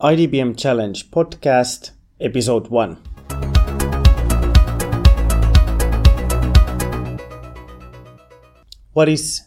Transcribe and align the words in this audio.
IDBM 0.00 0.56
Challenge 0.56 1.10
Podcast, 1.10 1.90
Episode 2.20 2.68
1. 2.68 2.98
What 8.92 9.08
is 9.08 9.42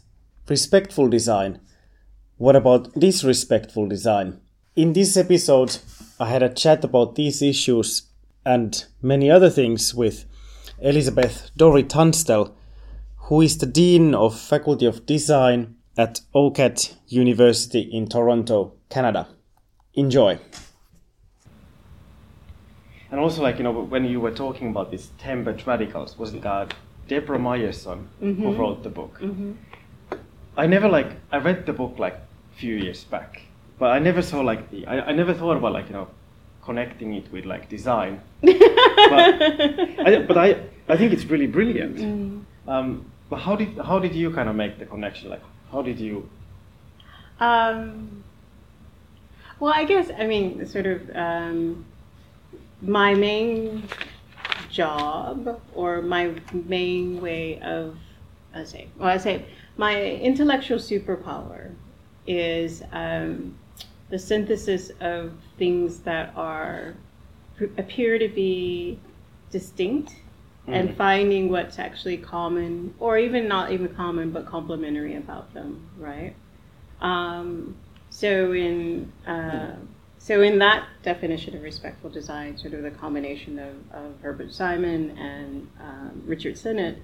respectful 0.49 1.07
design? 1.07 1.61
What 2.35 2.57
about 2.57 2.91
disrespectful 2.99 3.87
design? 3.87 4.41
In 4.75 4.91
this 4.91 5.15
episode, 5.15 5.77
I 6.19 6.28
had 6.28 6.44
a 6.44 6.54
chat 6.54 6.83
about 6.83 7.15
these 7.15 7.42
issues 7.42 8.10
and 8.46 8.83
many 9.02 9.31
other 9.31 9.49
things 9.49 9.96
with 9.96 10.26
Elizabeth 10.81 11.49
Dori 11.56 11.83
Tunstall, 11.83 12.54
who 13.29 13.40
is 13.40 13.58
the 13.58 13.65
Dean 13.65 14.13
of 14.13 14.38
Faculty 14.38 14.86
of 14.86 15.06
Design 15.06 15.76
at 15.97 16.20
OCAD 16.36 16.94
University 17.08 17.84
in 17.84 18.09
Toronto, 18.09 18.73
Canada. 18.90 19.30
Enjoy. 19.95 20.39
And 23.12 23.20
also, 23.20 23.41
like, 23.41 23.58
you 23.58 23.63
know, 23.63 23.73
when 23.73 24.05
you 24.05 24.22
were 24.22 24.31
talking 24.31 24.70
about 24.70 24.90
these 24.90 25.09
tempered 25.17 25.66
radicals, 25.67 26.17
was 26.17 26.34
it 26.34 26.45
uh, 26.45 26.66
Deborah 27.09 27.38
Meyerson 27.40 28.05
Mm-hmm. 28.22 28.41
who 28.44 28.55
wrote 28.55 28.84
the 28.84 28.90
book? 28.90 29.22
I 30.55 30.66
never, 30.66 30.88
like, 30.88 31.12
I 31.31 31.38
read 31.38 31.66
the 31.66 31.73
book, 31.73 32.00
like, 32.00 32.14
a 32.14 32.55
few 32.58 32.76
years 32.76 33.04
back, 33.04 33.41
but 33.80 33.91
I 33.91 34.00
never 34.00 34.22
saw, 34.22 34.40
like, 34.41 34.70
the, 34.72 34.88
I, 34.88 35.09
I 35.09 35.12
never 35.12 35.34
thought 35.34 35.58
about, 35.58 35.73
like, 35.73 35.88
you 35.88 35.94
know, 35.94 36.08
connecting 36.64 37.14
it 37.16 37.30
with, 37.34 37.45
like, 37.45 37.67
design. 37.70 38.22
but, 38.42 38.53
I, 38.53 40.23
but 40.28 40.38
I, 40.38 40.55
I 40.88 40.95
think 40.98 41.12
it's 41.12 41.26
really 41.26 41.48
brilliant. 41.48 41.98
Mm. 41.98 42.44
Um, 42.67 43.05
but 43.30 43.38
how 43.39 43.55
did, 43.58 43.78
how 43.78 44.00
did 44.00 44.14
you 44.16 44.31
kind 44.31 44.48
of 44.48 44.55
make 44.55 44.78
the 44.80 44.86
connection? 44.86 45.30
Like, 45.30 45.42
how 45.72 45.81
did 45.81 46.00
you 46.00 46.30
Um, 47.39 48.23
well, 49.62 49.74
I 49.74 49.86
guess 49.86 50.10
I 50.18 50.26
mean 50.26 50.66
sort 50.66 50.88
of 50.88 51.10
um, 51.16 51.86
my 52.82 53.14
main 53.14 53.88
job 54.72 55.62
or 55.76 56.02
my 56.02 56.34
main 56.52 57.22
way 57.22 57.59
of 57.62 57.95
I 58.56 58.64
say 58.64 58.88
well 58.98 59.08
I 59.08 59.18
say 59.18 59.45
my 59.78 60.02
intellectual 60.03 60.80
superpower 60.80 61.76
is 62.26 62.81
um, 62.92 63.56
the 64.09 64.18
synthesis 64.18 64.92
of 65.00 65.31
things 65.58 66.00
that 66.00 66.34
are 66.36 66.96
appear 67.78 68.18
to 68.18 68.28
be 68.28 69.00
distinct 69.52 70.16
and 70.68 70.90
Mhm. 70.90 70.96
finding 70.96 71.50
what's 71.50 71.78
actually 71.78 72.18
common 72.18 72.94
or 73.00 73.18
even 73.20 73.48
not 73.48 73.72
even 73.72 73.90
common 73.90 74.31
but 74.31 74.48
complementary 74.48 75.16
about 75.16 75.53
them 75.53 75.80
right 76.00 76.34
um, 77.02 77.75
so 78.12 78.52
in 78.54 79.12
uh, 79.26 79.76
so 80.20 80.42
in 80.44 80.59
that 80.59 80.88
definition 81.02 81.56
of 81.56 81.64
respectful 81.64 82.09
design, 82.12 82.56
sort 82.58 82.76
of 82.76 82.84
the 82.84 82.92
combination 82.92 83.58
of, 83.58 83.73
of 83.92 84.22
Herbert 84.22 84.53
Simon 84.53 85.18
and 85.18 85.68
um, 85.80 86.22
Richard 86.28 86.56
Sennett, 86.59 87.02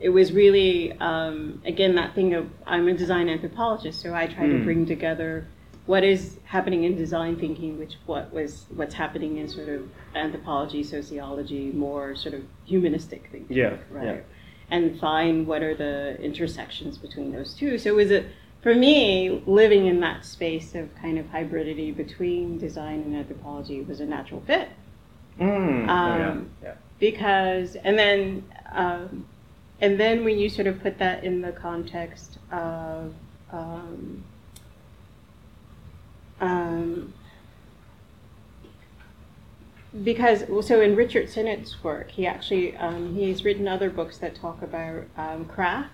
it 0.00 0.08
was 0.08 0.32
really 0.32 0.92
um, 1.00 1.60
again 1.66 1.96
that 1.96 2.14
thing 2.14 2.32
of 2.32 2.48
I'm 2.66 2.88
a 2.88 2.94
design 2.94 3.28
anthropologist, 3.28 4.00
so 4.00 4.14
I 4.14 4.26
try 4.26 4.46
to 4.46 4.54
Mm. 4.54 4.64
bring 4.64 4.86
together 4.86 5.46
what 5.84 6.02
is 6.02 6.38
happening 6.44 6.82
in 6.84 6.96
design 6.96 7.36
thinking, 7.36 7.78
which 7.78 7.96
what 8.06 8.32
was 8.32 8.66
what's 8.74 8.94
happening 8.94 9.36
in 9.36 9.48
sort 9.48 9.68
of 9.68 9.88
anthropology, 10.14 10.82
sociology, 10.82 11.70
more 11.72 12.16
sort 12.16 12.34
of 12.34 12.42
humanistic 12.64 13.28
thinking 13.30 13.56
Yeah, 13.56 13.76
right? 13.90 14.04
yeah. 14.06 14.20
And 14.70 14.98
find 14.98 15.46
what 15.46 15.62
are 15.62 15.76
the 15.76 16.20
intersections 16.20 16.98
between 16.98 17.30
those 17.32 17.54
two. 17.54 17.78
So 17.78 17.94
was 17.94 18.10
it 18.10 18.26
for 18.66 18.74
me 18.74 19.44
living 19.46 19.86
in 19.86 20.00
that 20.00 20.24
space 20.24 20.74
of 20.74 20.92
kind 20.96 21.20
of 21.20 21.26
hybridity 21.26 21.96
between 21.96 22.58
design 22.58 23.00
and 23.02 23.14
anthropology 23.14 23.80
was 23.82 24.00
a 24.00 24.04
natural 24.04 24.42
fit 24.44 24.68
Mm, 25.38 25.86
yeah, 25.86 26.30
Um, 26.30 26.50
yeah. 26.60 26.74
because 26.98 27.76
and 27.76 27.96
then 27.96 28.44
um, 28.72 29.24
and 29.80 30.00
then 30.00 30.24
when 30.24 30.36
you 30.36 30.48
sort 30.48 30.66
of 30.66 30.82
put 30.82 30.98
that 30.98 31.22
in 31.22 31.42
the 31.42 31.52
context 31.52 32.38
of 32.50 33.14
um, 33.52 34.24
um, 36.40 37.14
because 40.02 40.42
so 40.66 40.80
in 40.80 40.96
Richard 40.96 41.28
Sennett's 41.28 41.84
work, 41.84 42.10
he 42.10 42.26
actually 42.26 42.76
um, 42.78 43.14
he's 43.14 43.44
written 43.44 43.68
other 43.68 43.90
books 43.90 44.18
that 44.18 44.34
talk 44.34 44.60
about 44.60 45.04
um, 45.16 45.44
craft 45.44 45.92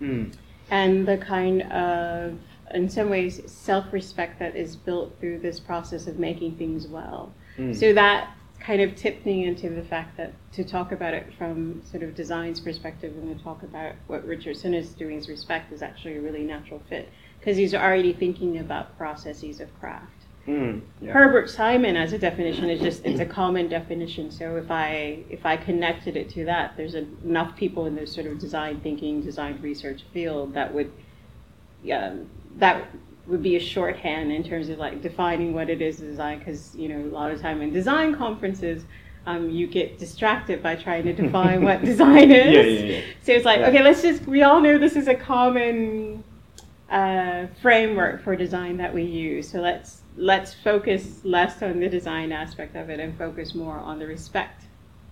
Mm. 0.00 0.32
And 0.70 1.06
the 1.06 1.16
kind 1.18 1.62
of 1.72 2.38
in 2.74 2.88
some 2.88 3.08
ways 3.08 3.40
self-respect 3.50 4.38
that 4.38 4.54
is 4.54 4.76
built 4.76 5.18
through 5.18 5.38
this 5.38 5.58
process 5.58 6.06
of 6.06 6.18
making 6.18 6.56
things 6.56 6.86
well. 6.86 7.32
Mm. 7.56 7.74
So 7.74 7.92
that 7.94 8.34
kind 8.60 8.82
of 8.82 8.94
tipped 8.96 9.24
me 9.24 9.44
into 9.44 9.70
the 9.70 9.82
fact 9.82 10.16
that 10.16 10.32
to 10.52 10.64
talk 10.64 10.92
about 10.92 11.14
it 11.14 11.32
from 11.38 11.80
sort 11.84 12.02
of 12.02 12.14
design's 12.14 12.60
perspective 12.60 13.16
and 13.16 13.36
to 13.36 13.42
talk 13.42 13.62
about 13.62 13.94
what 14.08 14.24
Richard 14.26 14.56
Sennett 14.56 14.84
is 14.84 14.90
doing 14.90 15.16
as 15.16 15.28
respect 15.28 15.72
is 15.72 15.80
actually 15.80 16.16
a 16.16 16.20
really 16.20 16.42
natural 16.42 16.82
fit 16.88 17.08
because 17.38 17.56
he's 17.56 17.74
already 17.74 18.12
thinking 18.12 18.58
about 18.58 18.96
processes 18.98 19.60
of 19.60 19.78
craft. 19.78 20.17
Mm, 20.48 20.80
yeah. 21.02 21.12
Herbert 21.12 21.50
Simon 21.50 21.94
as 21.94 22.14
a 22.14 22.18
definition 22.18 22.70
is 22.70 22.80
just 22.80 23.04
it's 23.04 23.20
a 23.20 23.26
common 23.26 23.68
definition. 23.68 24.30
So 24.30 24.56
if 24.56 24.70
I 24.70 25.18
if 25.28 25.44
I 25.44 25.58
connected 25.58 26.16
it 26.16 26.30
to 26.30 26.46
that, 26.46 26.74
there's 26.76 26.94
enough 26.94 27.54
people 27.54 27.84
in 27.84 27.94
this 27.94 28.14
sort 28.14 28.26
of 28.26 28.38
design 28.38 28.80
thinking, 28.80 29.20
design 29.20 29.58
research 29.60 30.04
field 30.12 30.54
that 30.54 30.72
would 30.72 30.90
um, 31.92 32.30
that 32.56 32.88
would 33.26 33.42
be 33.42 33.56
a 33.56 33.60
shorthand 33.60 34.32
in 34.32 34.42
terms 34.42 34.70
of 34.70 34.78
like 34.78 35.02
defining 35.02 35.52
what 35.52 35.68
it 35.68 35.82
is 35.82 35.98
design 35.98 36.38
because 36.38 36.74
you 36.74 36.88
know 36.88 36.98
a 37.08 37.12
lot 37.12 37.30
of 37.30 37.40
time 37.40 37.60
in 37.60 37.70
design 37.72 38.14
conferences 38.16 38.84
um, 39.26 39.50
you 39.50 39.66
get 39.66 39.98
distracted 39.98 40.62
by 40.62 40.74
trying 40.74 41.04
to 41.04 41.12
define 41.12 41.62
what 41.62 41.84
design 41.84 42.30
is 42.32 42.54
Yeah, 42.54 42.62
yeah, 42.62 42.96
yeah. 42.96 43.04
so 43.22 43.32
it's 43.32 43.44
like 43.44 43.60
Yeah. 43.60 43.68
okay 43.68 43.82
let's 43.82 44.00
just 44.00 44.26
we 44.26 44.42
all 44.42 44.60
know 44.62 44.78
this 44.78 44.96
is 44.96 45.08
a 45.08 45.14
common 45.14 46.24
uh, 46.90 47.46
framework 47.60 48.24
for 48.24 48.34
design 48.34 48.78
that 48.78 48.94
we 48.94 49.02
use 49.02 49.48
so 49.50 49.60
let's 49.60 50.00
let's 50.18 50.52
focus 50.52 51.20
less 51.24 51.62
on 51.62 51.78
the 51.80 51.88
design 51.88 52.32
aspect 52.32 52.74
of 52.74 52.90
it 52.90 52.98
and 52.98 53.16
focus 53.16 53.54
more 53.54 53.78
on 53.78 53.98
the 54.00 54.06
respect 54.06 54.64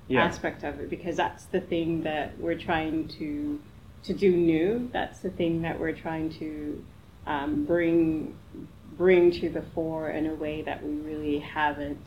Yeah. 0.08 0.24
aspect 0.24 0.64
of 0.64 0.80
it 0.80 0.90
because 0.90 1.16
that's 1.16 1.44
the 1.46 1.60
thing 1.60 2.02
that 2.02 2.38
we're 2.38 2.58
trying 2.58 3.08
to 3.18 3.60
to 4.04 4.12
do 4.14 4.36
new. 4.36 4.88
That's 4.92 5.18
the 5.20 5.30
thing 5.30 5.62
that 5.62 5.80
we're 5.80 5.92
trying 5.92 6.30
to 6.34 6.84
um, 7.26 7.64
bring 7.64 8.36
bring 8.96 9.30
to 9.32 9.48
the 9.48 9.62
fore 9.74 10.10
in 10.10 10.26
a 10.26 10.34
way 10.34 10.62
that 10.62 10.82
we 10.84 10.94
really 10.94 11.38
haven't 11.40 12.06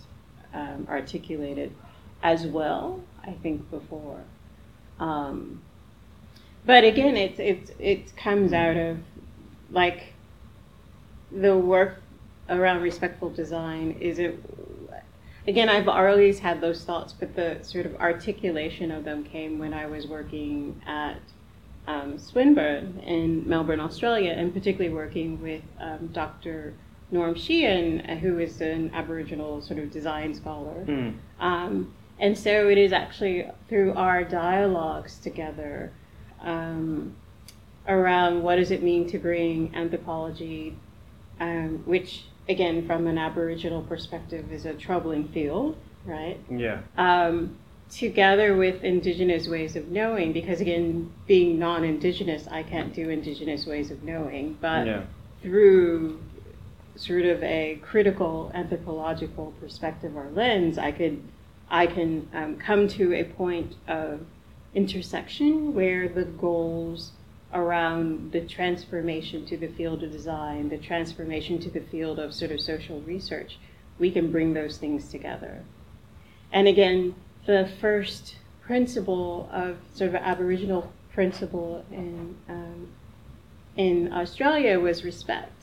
um, 0.53 0.87
articulated 0.89 1.73
as 2.23 2.45
well. 2.47 3.01
I 3.25 3.31
think 3.31 3.69
before. 3.69 4.21
Um, 4.99 5.61
but 6.65 6.83
again, 6.83 7.15
it 7.17 7.39
it 7.39 7.75
it 7.79 8.15
comes 8.17 8.53
out 8.53 8.77
of 8.77 8.97
like 9.71 10.13
the 11.31 11.57
work 11.57 12.01
around 12.49 12.81
respectful 12.81 13.29
design 13.29 13.95
is 13.99 14.19
it 14.19 14.39
again 15.47 15.69
i've 15.69 15.87
always 15.87 16.39
had 16.39 16.61
those 16.61 16.83
thoughts 16.83 17.13
but 17.13 17.35
the 17.35 17.57
sort 17.61 17.85
of 17.85 17.95
articulation 17.95 18.91
of 18.91 19.03
them 19.03 19.23
came 19.23 19.59
when 19.59 19.73
i 19.73 19.85
was 19.85 20.07
working 20.07 20.79
at 20.85 21.19
um, 21.87 22.19
swinburne 22.19 22.99
in 23.05 23.47
melbourne 23.47 23.79
australia 23.79 24.31
and 24.31 24.53
particularly 24.53 24.93
working 24.93 25.41
with 25.41 25.63
um, 25.79 26.07
dr 26.13 26.73
norm 27.11 27.35
sheehan 27.35 28.01
uh, 28.01 28.15
who 28.15 28.37
is 28.39 28.61
an 28.61 28.91
aboriginal 28.93 29.61
sort 29.61 29.79
of 29.79 29.91
design 29.91 30.33
scholar 30.33 30.85
Mm. 30.85 31.15
um, 31.39 31.93
and 32.19 32.37
so 32.37 32.67
it 32.67 32.77
is 32.77 32.91
actually 32.91 33.47
through 33.69 33.93
our 33.93 34.23
dialogues 34.25 35.17
together 35.19 35.91
um, 36.41 37.15
around 37.87 38.43
what 38.43 38.57
does 38.57 38.71
it 38.71 38.83
mean 38.83 39.07
to 39.07 39.17
bring 39.17 39.73
anthropology, 39.75 40.75
um, 41.39 41.81
which 41.85 42.25
again, 42.49 42.85
from 42.85 43.07
an 43.07 43.17
Aboriginal 43.17 43.81
perspective, 43.83 44.51
is 44.51 44.65
a 44.65 44.73
troubling 44.73 45.27
field, 45.29 45.77
right? 46.05 46.37
Yeah. 46.49 46.81
Um, 46.97 47.57
together 47.91 48.55
with 48.55 48.83
Indigenous 48.83 49.47
ways 49.47 49.75
of 49.75 49.89
knowing, 49.89 50.33
because 50.33 50.59
again, 50.59 51.11
being 51.27 51.57
non-Indigenous, 51.59 52.47
I 52.51 52.63
can't 52.63 52.93
do 52.93 53.09
Indigenous 53.09 53.65
ways 53.65 53.91
of 53.91 54.03
knowing, 54.03 54.57
but 54.59 54.85
yeah. 54.85 55.03
through 55.41 56.19
sort 56.95 57.25
of 57.25 57.41
a 57.43 57.79
critical 57.81 58.51
anthropological 58.53 59.53
perspective 59.61 60.17
or 60.17 60.29
lens, 60.31 60.77
I 60.77 60.91
could 60.91 61.21
I 61.71 61.85
can 61.85 62.27
um, 62.33 62.57
come 62.57 62.87
to 62.89 63.13
a 63.13 63.23
point 63.23 63.75
of 63.87 64.21
intersection 64.73 65.73
where 65.75 66.09
the 66.09 66.25
goals 66.25 67.11
around 67.53 68.31
the 68.31 68.41
transformation 68.41 69.45
to 69.45 69.57
the 69.57 69.67
field 69.67 70.03
of 70.03 70.11
design, 70.11 70.69
the 70.69 70.77
transformation 70.77 71.59
to 71.59 71.69
the 71.69 71.79
field 71.79 72.19
of 72.19 72.33
sort 72.33 72.51
of 72.51 72.61
social 72.61 73.01
research, 73.01 73.57
we 73.97 74.11
can 74.11 74.31
bring 74.31 74.53
those 74.53 74.77
things 74.77 75.09
together. 75.09 75.63
And 76.51 76.67
again, 76.67 77.15
the 77.45 77.69
first 77.81 78.35
principle 78.61 79.49
of 79.51 79.77
sort 79.93 80.09
of 80.09 80.15
Aboriginal 80.15 80.91
principle 81.11 81.83
in 81.91 82.37
um, 82.47 82.89
in 83.75 84.11
Australia 84.11 84.79
was 84.79 85.03
respect. 85.03 85.53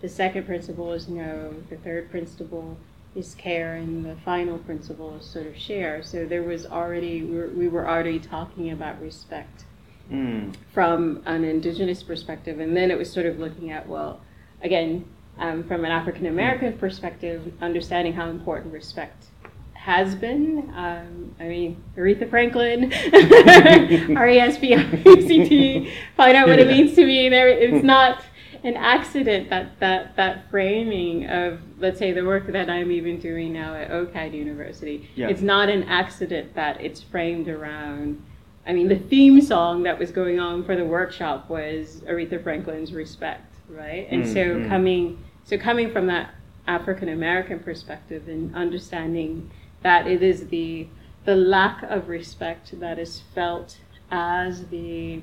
the 0.00 0.08
second 0.08 0.46
principle 0.46 0.92
is 0.92 1.08
know, 1.08 1.54
the 1.70 1.76
third 1.76 2.10
principle 2.10 2.78
is 3.14 3.34
care, 3.34 3.74
and 3.74 4.04
the 4.04 4.14
final 4.24 4.58
principle 4.58 5.16
is 5.16 5.26
sort 5.26 5.46
of 5.46 5.56
share. 5.56 6.02
So 6.02 6.24
there 6.24 6.42
was 6.42 6.66
already, 6.66 7.22
we 7.22 7.48
we 7.48 7.68
were 7.68 7.88
already 7.88 8.18
talking 8.18 8.70
about 8.70 9.00
respect 9.00 9.64
Mm. 10.10 10.54
from 10.72 11.22
an 11.26 11.44
indigenous 11.44 12.02
perspective, 12.02 12.60
and 12.60 12.76
then 12.76 12.90
it 12.90 12.96
was 12.96 13.12
sort 13.12 13.26
of 13.26 13.38
looking 13.38 13.70
at, 13.70 13.86
well, 13.86 14.20
again, 14.62 15.04
um, 15.38 15.64
from 15.64 15.84
an 15.84 15.90
African 15.90 16.26
American 16.26 16.76
perspective, 16.78 17.52
understanding 17.60 18.12
how 18.12 18.28
important 18.28 18.72
respect 18.72 19.26
has 19.74 20.14
been. 20.14 20.70
Um, 20.74 21.34
I 21.40 21.44
mean, 21.44 21.82
Aretha 21.96 22.28
Franklin, 22.28 22.92
R 24.16 24.28
E 24.28 24.38
S 24.38 24.58
P 24.58 24.74
I 24.74 24.90
C 25.02 25.48
T, 25.48 25.92
find 26.16 26.36
out 26.36 26.48
what 26.48 26.58
it 26.58 26.68
means 26.68 26.94
to 26.96 27.06
me. 27.06 27.28
There, 27.28 27.48
it's 27.48 27.84
not 27.84 28.22
an 28.64 28.76
accident 28.76 29.48
that, 29.50 29.78
that 29.80 30.16
that 30.16 30.50
framing 30.50 31.26
of 31.30 31.60
let's 31.78 31.98
say 31.98 32.12
the 32.12 32.24
work 32.24 32.46
that 32.48 32.68
I'm 32.68 32.90
even 32.90 33.18
doing 33.18 33.52
now 33.52 33.74
at 33.74 33.90
OCAD 33.90 34.34
University. 34.34 35.08
Yeah. 35.14 35.28
It's 35.28 35.42
not 35.42 35.68
an 35.68 35.84
accident 35.84 36.54
that 36.54 36.80
it's 36.80 37.00
framed 37.00 37.48
around. 37.48 38.22
I 38.68 38.74
mean, 38.74 38.88
the 38.88 38.98
theme 38.98 39.40
song 39.40 39.82
that 39.84 39.98
was 39.98 40.10
going 40.10 40.38
on 40.38 40.62
for 40.62 40.76
the 40.76 40.84
workshop 40.84 41.48
was 41.48 42.02
Aretha 42.06 42.42
Franklin's 42.42 42.92
"Respect," 42.92 43.54
right? 43.68 44.06
And 44.10 44.24
Mm, 44.24 44.34
so 44.34 44.68
coming 44.68 45.18
so 45.44 45.56
coming 45.56 45.90
from 45.90 46.06
that 46.08 46.34
African 46.66 47.08
American 47.08 47.60
perspective 47.60 48.28
and 48.28 48.54
understanding 48.54 49.50
that 49.82 50.06
it 50.06 50.22
is 50.22 50.48
the 50.48 50.86
the 51.24 51.34
lack 51.34 51.82
of 51.84 52.08
respect 52.08 52.78
that 52.78 52.98
is 52.98 53.22
felt 53.34 53.78
as 54.10 54.66
the 54.68 55.22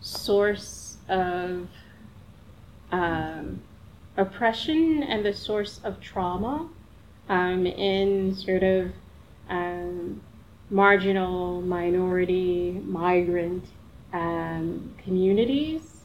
source 0.00 0.96
of 1.08 1.68
um, 2.92 3.60
oppression 4.16 5.02
and 5.02 5.24
the 5.24 5.32
source 5.32 5.80
of 5.84 6.00
trauma 6.00 6.68
um, 7.28 7.66
in 7.66 8.34
sort 8.34 8.62
of 8.62 8.92
um, 9.48 10.20
marginal, 10.74 11.62
minority, 11.62 12.72
migrant 12.84 13.64
um, 14.12 14.92
communities. 15.04 16.02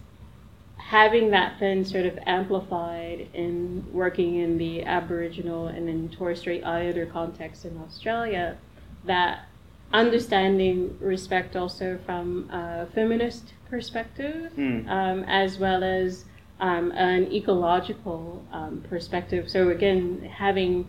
Having 0.78 1.32
that 1.32 1.60
then 1.60 1.84
sort 1.84 2.06
of 2.06 2.20
amplified 2.28 3.28
in 3.34 3.84
working 3.92 4.36
in 4.36 4.60
the 4.60 4.84
Aboriginal 4.84 5.68
and 5.68 5.88
then 5.88 6.10
Torres 6.10 6.40
Strait 6.40 6.64
Islander 6.64 7.08
context 7.08 7.66
in 7.66 7.78
Australia, 7.80 8.58
that 9.06 9.46
understanding 9.92 10.96
respect 11.00 11.56
also 11.56 11.98
from 12.06 12.48
a 12.52 12.86
feminist 12.94 13.54
perspective, 13.72 14.52
Mm. 14.56 14.88
um, 14.88 15.24
as 15.24 15.58
well 15.58 15.84
as 15.84 16.26
um, 16.60 16.92
an 16.92 17.32
ecological 17.34 18.44
um, 18.52 18.84
perspective. 18.88 19.50
So 19.50 19.70
again, 19.70 20.30
having 20.32 20.88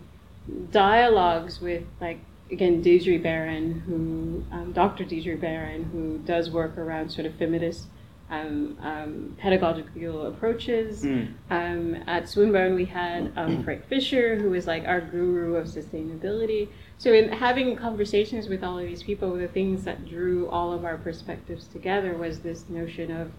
dialogues 0.71 1.59
with 1.61 1.83
like 1.99 2.19
again 2.51 2.81
Deirdre 2.81 3.17
Barron, 3.17 3.79
who 3.81 4.43
um, 4.55 4.73
Dr. 4.73 5.03
Deirdre 5.03 5.37
Barron, 5.37 5.85
who 5.85 6.19
does 6.19 6.51
work 6.51 6.77
around 6.77 7.09
sort 7.09 7.25
of 7.25 7.33
feminist 7.35 7.87
um, 8.31 8.77
um, 8.81 9.35
pedagogical 9.37 10.27
approaches. 10.27 11.03
Mm. 11.03 11.33
Um, 11.49 11.95
at 12.07 12.29
Swinburne, 12.29 12.75
we 12.75 12.85
had 12.85 13.31
um, 13.35 13.61
Frank 13.63 13.85
Fisher, 13.87 14.37
who 14.37 14.51
was 14.51 14.65
like 14.67 14.85
our 14.85 15.01
guru 15.01 15.55
of 15.55 15.67
sustainability. 15.67 16.69
So, 16.97 17.11
in 17.11 17.29
having 17.29 17.75
conversations 17.75 18.47
with 18.47 18.63
all 18.63 18.79
of 18.79 18.85
these 18.85 19.03
people, 19.03 19.35
the 19.35 19.49
things 19.49 19.83
that 19.83 20.07
drew 20.07 20.47
all 20.47 20.71
of 20.71 20.85
our 20.85 20.97
perspectives 20.97 21.67
together 21.67 22.15
was 22.15 22.39
this 22.39 22.69
notion 22.69 23.11
of 23.11 23.31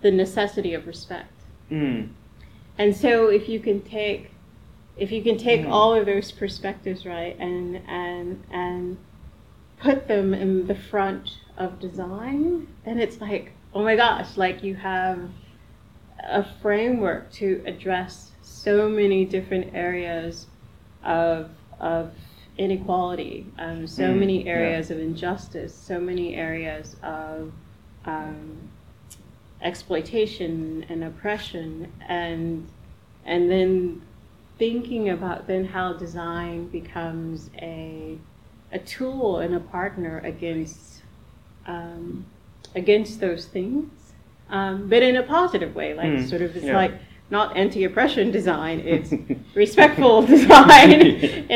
the 0.00 0.10
necessity 0.10 0.74
of 0.74 0.88
respect. 0.88 1.32
Mm. 1.70 2.10
And 2.78 2.96
so, 2.96 3.28
if 3.28 3.48
you 3.48 3.60
can 3.60 3.80
take, 3.82 4.31
if 4.96 5.10
you 5.10 5.22
can 5.22 5.36
take 5.38 5.62
Mm. 5.62 5.70
all 5.70 5.94
of 5.94 6.06
those 6.06 6.32
perspectives, 6.32 7.06
right, 7.06 7.36
and 7.38 7.80
and 7.88 8.42
and 8.50 8.96
put 9.78 10.06
them 10.08 10.32
in 10.34 10.66
the 10.66 10.74
front 10.74 11.38
of 11.58 11.80
design, 11.80 12.66
then 12.84 12.98
it's 13.00 13.20
like, 13.20 13.52
oh 13.74 13.82
my 13.82 13.96
gosh, 13.96 14.36
like 14.36 14.62
you 14.62 14.74
have 14.76 15.18
a 16.24 16.44
framework 16.60 17.32
to 17.32 17.62
address 17.66 18.30
so 18.42 18.88
many 18.88 19.24
different 19.24 19.74
areas 19.74 20.46
of 21.04 21.50
of 21.80 22.12
inequality, 22.58 23.46
um, 23.58 23.86
so 23.86 24.04
Mm, 24.12 24.18
many 24.20 24.44
yeah. 24.44 24.50
areas 24.52 24.90
of 24.90 24.98
injustice, 25.00 25.74
so 25.74 25.98
many 25.98 26.36
areas 26.36 26.96
of 27.02 27.50
um, 28.04 28.68
exploitation 29.62 30.84
and 30.88 31.02
oppression, 31.02 31.90
and 32.08 32.68
and 33.24 33.50
then 33.50 34.02
thinking 34.66 35.08
about 35.10 35.48
then 35.48 35.64
how 35.64 35.92
design 35.92 36.68
becomes 36.68 37.50
a 37.60 38.16
a 38.70 38.78
tool 38.78 39.38
and 39.40 39.56
a 39.56 39.60
partner 39.76 40.20
against 40.20 41.02
um, 41.66 42.24
against 42.76 43.18
those 43.18 43.46
things, 43.46 43.90
um, 44.50 44.88
but 44.88 45.02
in 45.02 45.16
a 45.16 45.22
positive 45.24 45.74
way, 45.74 45.94
like 45.94 46.12
Mm, 46.12 46.28
sort 46.30 46.42
of 46.42 46.54
it's 46.56 46.64
yeah. 46.66 46.76
like 46.76 46.92
not 47.28 47.56
anti-oppression 47.56 48.30
design, 48.30 48.78
it's 48.94 49.12
respectful 49.56 50.22
design 50.36 50.92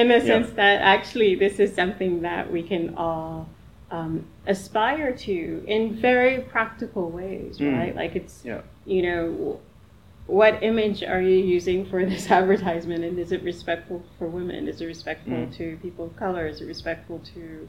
in 0.01 0.09
the 0.09 0.19
Yeah. 0.19 0.31
sense 0.33 0.51
that 0.63 0.77
actually 0.83 1.37
this 1.37 1.61
is 1.61 1.73
something 1.81 2.23
that 2.23 2.51
we 2.55 2.63
can 2.71 2.95
all 2.97 3.49
um, 3.93 4.25
aspire 4.49 5.13
to 5.29 5.37
in 5.69 5.95
very 5.95 6.41
practical 6.41 7.09
ways, 7.11 7.59
Mm. 7.59 7.73
right? 7.79 7.95
Like 8.03 8.17
it's 8.17 8.37
Yeah. 8.45 8.63
you 8.85 9.03
know 9.07 9.61
what 10.27 10.63
image 10.63 11.03
are 11.03 11.21
you 11.21 11.37
using 11.37 11.87
for 11.87 12.05
this 12.05 12.31
advertisement? 12.31 13.05
And 13.05 13.19
is 13.19 13.33
it 13.33 13.43
respectful 13.43 14.03
for 14.19 14.27
women? 14.27 14.69
Is 14.69 14.81
it 14.81 14.87
respectful 14.87 15.33
Mm. 15.33 15.57
to 15.57 15.79
people 15.83 16.07
of 16.07 16.17
color? 16.17 16.47
Is 16.47 16.61
it 16.61 16.67
respectful 16.67 17.21
to 17.35 17.69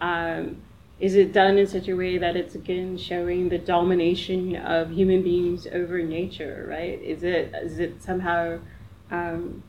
um, 0.00 0.62
is 1.00 1.14
it 1.14 1.32
done 1.32 1.58
in 1.58 1.66
such 1.66 1.86
a 1.88 1.94
way 1.94 2.18
that 2.18 2.36
it's 2.36 2.54
again 2.56 2.96
showing 2.98 3.48
the 3.48 3.58
domination 3.58 4.56
of 4.56 4.90
human 4.90 5.22
beings 5.22 5.66
over 5.72 6.02
nature 6.02 6.66
right? 6.68 7.00
Is 7.02 7.22
it 7.22 7.54
is 7.62 7.78
it 7.78 8.02
somehow 8.02 8.58
um, 9.10 9.62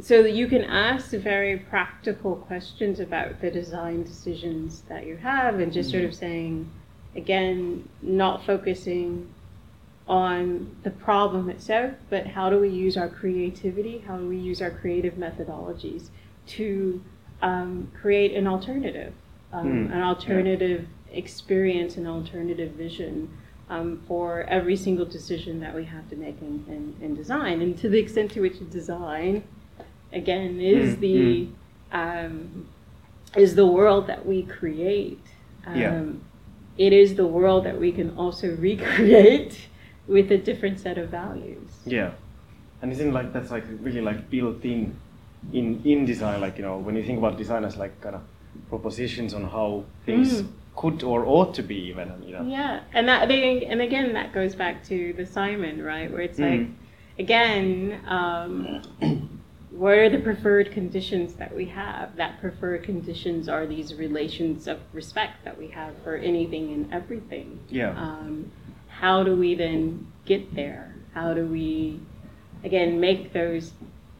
so 0.00 0.22
that 0.22 0.32
you 0.32 0.46
can 0.46 0.62
ask 0.64 1.10
very 1.10 1.56
practical 1.56 2.36
questions 2.36 3.00
about 3.00 3.40
the 3.40 3.50
design 3.50 4.02
decisions 4.02 4.82
that 4.88 5.06
you 5.06 5.16
have 5.16 5.58
and 5.60 5.72
just 5.72 5.90
sort 5.90 6.04
of 6.04 6.14
saying 6.14 6.68
again 7.14 7.88
not 8.02 8.44
focusing 8.44 9.28
on 10.08 10.76
the 10.84 10.90
problem 10.90 11.50
itself, 11.50 11.94
but 12.10 12.26
how 12.26 12.48
do 12.48 12.60
we 12.60 12.68
use 12.68 12.96
our 12.96 13.08
creativity? 13.08 13.98
How 14.06 14.16
do 14.16 14.28
we 14.28 14.36
use 14.36 14.62
our 14.62 14.70
creative 14.70 15.14
methodologies 15.14 16.10
to 16.48 17.02
um, 17.42 17.90
create 18.00 18.34
an 18.34 18.46
alternative, 18.46 19.12
um, 19.52 19.88
Mm, 19.88 19.92
an 19.92 20.02
alternative 20.02 20.86
experience, 21.12 21.96
an 21.96 22.06
alternative 22.06 22.72
vision 22.72 23.28
um, 23.68 24.00
for 24.06 24.44
every 24.44 24.76
single 24.76 25.06
decision 25.06 25.58
that 25.60 25.74
we 25.74 25.84
have 25.84 26.08
to 26.10 26.16
make 26.16 26.40
in, 26.40 26.64
in, 26.68 26.94
in 27.04 27.14
design? 27.16 27.60
And 27.60 27.76
to 27.78 27.88
the 27.88 27.98
extent 27.98 28.30
to 28.32 28.40
which 28.40 28.58
design, 28.70 29.42
again, 30.12 30.60
is 30.60 30.96
Mm, 30.96 31.00
the 31.00 31.48
um, 31.92 32.68
is 33.36 33.54
the 33.54 33.66
world 33.66 34.06
that 34.06 34.24
we 34.24 34.42
create. 34.42 35.20
Um, 35.66 35.76
Yeah. 35.76 36.02
It 36.78 36.92
is 36.92 37.14
the 37.16 37.26
world 37.26 37.64
that 37.64 37.80
we 37.80 37.90
can 37.90 38.16
also 38.16 38.54
recreate 38.70 39.68
with 40.08 40.30
a 40.32 40.38
different 40.38 40.80
set 40.80 40.98
of 40.98 41.08
values. 41.10 41.70
Yeah, 41.84 42.12
and 42.82 42.92
isn't 42.92 43.12
like 43.12 43.32
that's 43.32 43.50
like 43.50 43.64
really 43.80 44.00
like 44.00 44.30
built 44.30 44.64
in, 44.64 44.96
in 45.52 45.82
in 45.84 46.04
design. 46.04 46.40
Like 46.40 46.56
you 46.58 46.62
know, 46.64 46.78
when 46.78 46.96
you 46.96 47.02
think 47.02 47.18
about 47.18 47.36
design 47.38 47.64
as 47.64 47.76
like 47.76 48.00
kind 48.00 48.14
of 48.16 48.22
propositions 48.68 49.34
on 49.34 49.44
how 49.44 49.84
things 50.04 50.42
Mm. 50.42 50.48
could 50.76 51.02
or 51.02 51.26
ought 51.26 51.54
to 51.54 51.62
be, 51.62 51.76
even 51.90 52.10
you 52.26 52.32
know. 52.34 52.44
Yeah, 52.46 52.80
and 52.92 53.08
that 53.08 53.28
they, 53.28 53.64
and 53.66 53.80
again 53.80 54.12
that 54.14 54.32
goes 54.32 54.54
back 54.54 54.84
to 54.84 55.12
the 55.14 55.26
Simon, 55.26 55.82
right? 55.82 56.10
Where 56.10 56.22
it's 56.22 56.38
like, 56.38 56.60
Mm. 56.60 56.72
again, 57.18 58.00
um, 58.06 58.82
what 59.70 59.94
are 59.98 60.08
the 60.08 60.18
preferred 60.18 60.70
conditions 60.72 61.34
that 61.34 61.54
we 61.54 61.66
have? 61.66 62.16
That 62.16 62.40
preferred 62.40 62.82
conditions 62.84 63.48
are 63.48 63.66
these 63.66 63.94
relations 63.94 64.66
of 64.66 64.78
respect 64.94 65.44
that 65.44 65.58
we 65.58 65.68
have 65.68 65.92
for 66.02 66.14
anything 66.16 66.72
and 66.72 66.92
everything. 66.92 67.58
Yeah. 67.68 67.90
Um, 67.90 68.50
how 69.00 69.22
do 69.22 69.36
we 69.36 69.54
then 69.54 70.06
get 70.24 70.54
there? 70.54 70.94
How 71.14 71.34
do 71.34 71.46
we, 71.46 72.00
again, 72.64 73.00
make 73.00 73.32
those 73.32 73.72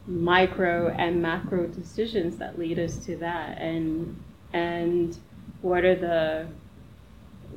micro 0.07 0.89
and 0.91 1.21
macro 1.21 1.67
decisions 1.67 2.37
that 2.37 2.59
lead 2.59 2.79
us 2.79 2.97
to 3.07 3.17
that? 3.17 3.59
And 3.59 4.23
and 4.53 5.17
what 5.63 5.85
are 5.85 5.95
the 5.97 6.47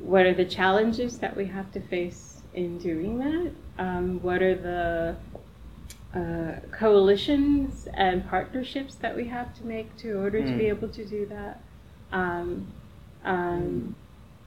what 0.00 0.26
are 0.26 0.34
the 0.34 0.44
challenges 0.44 1.18
that 1.18 1.36
we 1.36 1.46
have 1.46 1.70
to 1.72 1.80
face 1.80 2.42
in 2.54 2.78
doing 2.78 3.18
that? 3.18 3.52
Um, 3.78 4.20
what 4.22 4.42
are 4.42 4.54
the 4.54 5.16
uh, 6.18 6.60
coalitions 6.72 7.86
and 7.94 8.26
partnerships 8.28 8.94
that 8.96 9.14
we 9.14 9.26
have 9.28 9.54
to 9.58 9.66
make 9.66 9.94
to 9.98 10.14
order 10.18 10.40
to 10.40 10.52
be 10.56 10.64
Mm. 10.64 10.68
able 10.76 10.88
to 10.88 11.04
do 11.04 11.26
that? 11.26 11.60
Um, 12.12 12.66
um, 13.24 13.94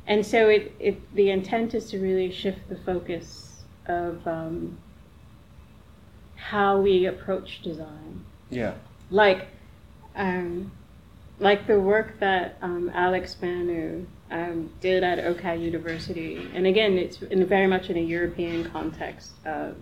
and 0.07 0.25
so 0.25 0.49
it, 0.49 0.73
it 0.79 1.15
the 1.15 1.29
intent 1.29 1.73
is 1.73 1.89
to 1.91 1.99
really 1.99 2.31
shift 2.31 2.59
the 2.69 2.75
focus 2.75 3.63
of 3.87 4.25
um, 4.27 4.77
how 6.35 6.79
we 6.79 7.05
approach 7.05 7.61
design. 7.61 8.23
Yeah. 8.49 8.73
Like, 9.09 9.47
um, 10.15 10.71
like 11.39 11.67
the 11.67 11.79
work 11.79 12.19
that 12.19 12.57
um, 12.61 12.91
Alex 12.93 13.35
Banu 13.35 14.05
um, 14.29 14.71
did 14.81 15.03
at 15.03 15.19
OCAD 15.19 15.61
University, 15.61 16.49
and 16.53 16.67
again, 16.67 16.97
it's 16.97 17.21
in 17.21 17.45
very 17.45 17.67
much 17.67 17.89
in 17.89 17.97
a 17.97 18.01
European 18.01 18.69
context 18.71 19.31
of, 19.45 19.75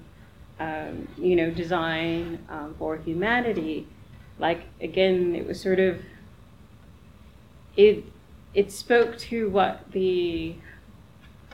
um, 0.60 1.08
you 1.18 1.36
know, 1.36 1.50
design 1.50 2.46
um, 2.50 2.76
for 2.78 2.98
humanity. 2.98 3.88
Like 4.40 4.62
again, 4.80 5.36
it 5.36 5.48
was 5.48 5.60
sort 5.60 5.80
of 5.80 6.00
it 7.76 8.04
it 8.54 8.72
spoke 8.72 9.18
to 9.18 9.50
what 9.50 9.92
the 9.92 10.56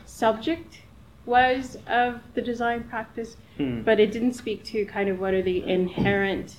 subject 0.05 0.81
was 1.25 1.77
of 1.87 2.21
the 2.33 2.41
design 2.41 2.83
practice, 2.85 3.37
Mm. 3.59 3.83
but 3.83 3.99
it 3.99 4.11
didn't 4.11 4.33
speak 4.33 4.63
to 4.63 4.85
kind 4.85 5.09
of 5.09 5.19
what 5.19 5.33
are 5.33 5.41
the 5.41 5.63
inherent 5.63 6.55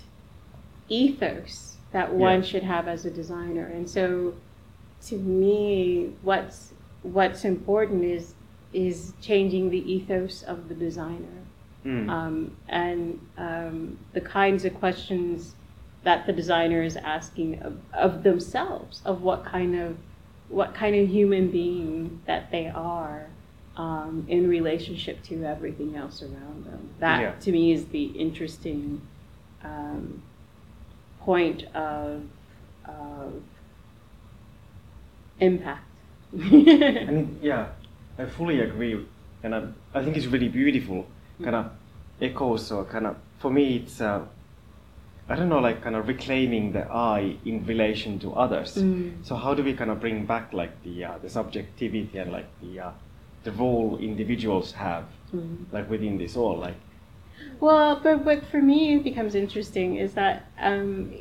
ethos 0.88 1.76
that 1.92 2.12
one 2.12 2.36
Yeah. 2.40 2.42
should 2.42 2.62
have 2.64 2.88
as 2.88 3.04
a 3.06 3.10
designer. 3.10 3.64
And 3.66 3.88
so, 3.88 4.34
to 5.06 5.16
me, 5.16 6.12
what's 6.22 6.72
what's 7.02 7.44
important 7.44 8.04
is 8.04 8.34
is 8.72 9.14
changing 9.22 9.70
the 9.70 9.90
ethos 9.90 10.42
of 10.42 10.68
the 10.68 10.74
designer 10.74 11.38
Mm. 11.86 12.10
um, 12.10 12.56
and 12.68 13.18
um, 13.38 13.96
the 14.12 14.20
kinds 14.20 14.64
of 14.64 14.74
questions 14.74 15.54
that 16.02 16.26
the 16.26 16.32
designer 16.32 16.82
is 16.82 16.96
asking 16.96 17.60
of, 17.62 17.78
of 17.94 18.22
themselves, 18.24 19.00
of 19.04 19.22
what 19.22 19.44
kind 19.44 19.74
of 19.76 19.96
what 20.48 20.74
kind 20.74 20.96
of 20.96 21.08
human 21.08 21.50
being 21.50 22.20
that 22.26 22.50
they 22.50 22.68
are 22.68 23.26
um, 23.76 24.26
in 24.28 24.48
relationship 24.48 25.22
to 25.24 25.44
everything 25.44 25.94
else 25.94 26.22
around 26.22 26.64
them. 26.64 26.90
That 26.98 27.20
Yeah. 27.20 27.32
to 27.32 27.52
me 27.52 27.72
is 27.72 27.86
the 27.86 28.04
interesting 28.06 29.00
um, 29.62 30.22
point 31.20 31.64
of 31.74 32.22
of 32.86 33.42
impact. 35.40 35.84
And 36.32 37.38
yeah, 37.42 37.68
I 38.18 38.26
fully 38.26 38.60
agree, 38.60 39.06
and 39.42 39.54
I, 39.54 39.62
I 39.94 40.02
think 40.02 40.16
it's 40.16 40.26
really 40.26 40.48
beautiful. 40.48 41.06
Kind 41.42 41.54
of 41.54 41.70
echoes 42.20 42.72
or 42.72 42.84
kind 42.84 43.06
of 43.06 43.16
for 43.38 43.50
me, 43.50 43.76
it's 43.76 44.00
uh, 44.00 44.22
I 45.30 45.36
don't 45.36 45.48
know, 45.50 45.58
like 45.58 45.82
kind 45.82 45.94
of 45.94 46.08
reclaiming 46.08 46.72
the 46.72 46.84
I 46.90 47.36
in 47.44 47.66
relation 47.66 48.18
to 48.20 48.32
others. 48.32 48.76
Mm. 48.76 49.26
So 49.26 49.34
how 49.36 49.54
do 49.54 49.62
we 49.62 49.74
kind 49.74 49.90
of 49.90 50.00
bring 50.00 50.24
back 50.24 50.52
like 50.52 50.82
the 50.82 51.04
uh, 51.04 51.18
the 51.18 51.28
subjectivity 51.28 52.16
and 52.16 52.32
like 52.32 52.48
the 52.60 52.80
uh, 52.80 52.90
the 53.44 53.52
role 53.52 53.98
individuals 54.00 54.72
have 54.72 55.04
Mm. 55.34 55.70
like 55.70 55.90
within 55.90 56.16
this 56.16 56.36
all 56.36 56.56
like 56.56 56.80
Well, 57.60 58.00
but 58.02 58.24
what 58.24 58.46
for 58.46 58.62
me 58.62 58.98
becomes 58.98 59.34
interesting 59.34 59.96
is 59.96 60.14
that 60.14 60.46
um, 60.58 61.12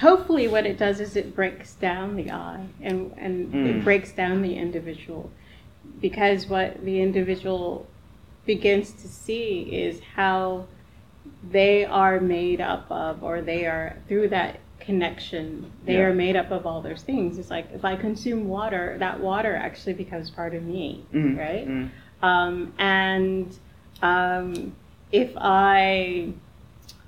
hopefully 0.00 0.46
what 0.46 0.66
it 0.66 0.78
does 0.78 1.00
is 1.00 1.16
it 1.16 1.34
breaks 1.34 1.74
down 1.74 2.14
the 2.14 2.30
I 2.30 2.60
and, 2.80 3.12
and 3.18 3.52
Mm. 3.52 3.66
it 3.66 3.84
breaks 3.84 4.12
down 4.12 4.42
the 4.42 4.54
individual 4.54 5.32
because 6.00 6.46
what 6.46 6.84
the 6.84 7.00
individual 7.00 7.88
begins 8.44 8.92
to 9.02 9.08
see 9.08 9.62
is 9.84 10.00
how 10.14 10.68
they 11.50 11.84
are 11.84 12.20
made 12.20 12.60
up 12.60 12.86
of 12.90 13.22
or 13.22 13.40
they 13.42 13.66
are 13.66 13.96
through 14.08 14.28
that 14.28 14.58
connection 14.80 15.70
they 15.84 15.94
Yeah. 15.94 16.00
are 16.06 16.14
made 16.14 16.36
up 16.36 16.50
of 16.50 16.66
all 16.66 16.80
those 16.80 17.02
things 17.02 17.38
it's 17.38 17.50
like 17.50 17.66
if 17.72 17.84
i 17.84 17.96
consume 17.96 18.46
water 18.48 18.96
that 19.00 19.18
water 19.20 19.54
actually 19.56 19.94
becomes 19.94 20.30
part 20.30 20.54
of 20.54 20.62
me 20.62 21.04
Mm, 21.12 21.36
right 21.38 21.66
mm. 21.68 21.90
um, 22.22 22.72
and 22.78 23.56
um, 24.02 24.74
if 25.12 25.32
I, 25.36 26.32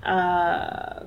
uh, 0.03 1.03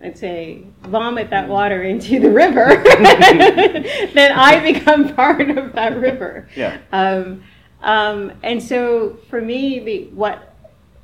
let's 0.00 0.20
say, 0.20 0.62
vomit 0.82 1.30
that 1.30 1.48
water 1.48 1.82
into 1.82 2.20
the 2.20 2.30
river, 2.30 2.66
then 2.84 4.32
I 4.32 4.60
become 4.72 5.14
part 5.14 5.50
of 5.50 5.72
that 5.72 5.96
river. 5.98 6.48
yeah 6.54 6.78
Um, 6.92 7.42
um, 7.82 8.32
and 8.42 8.62
so 8.62 9.18
for 9.28 9.40
me, 9.40 9.80
the 9.80 10.04
what 10.14 10.53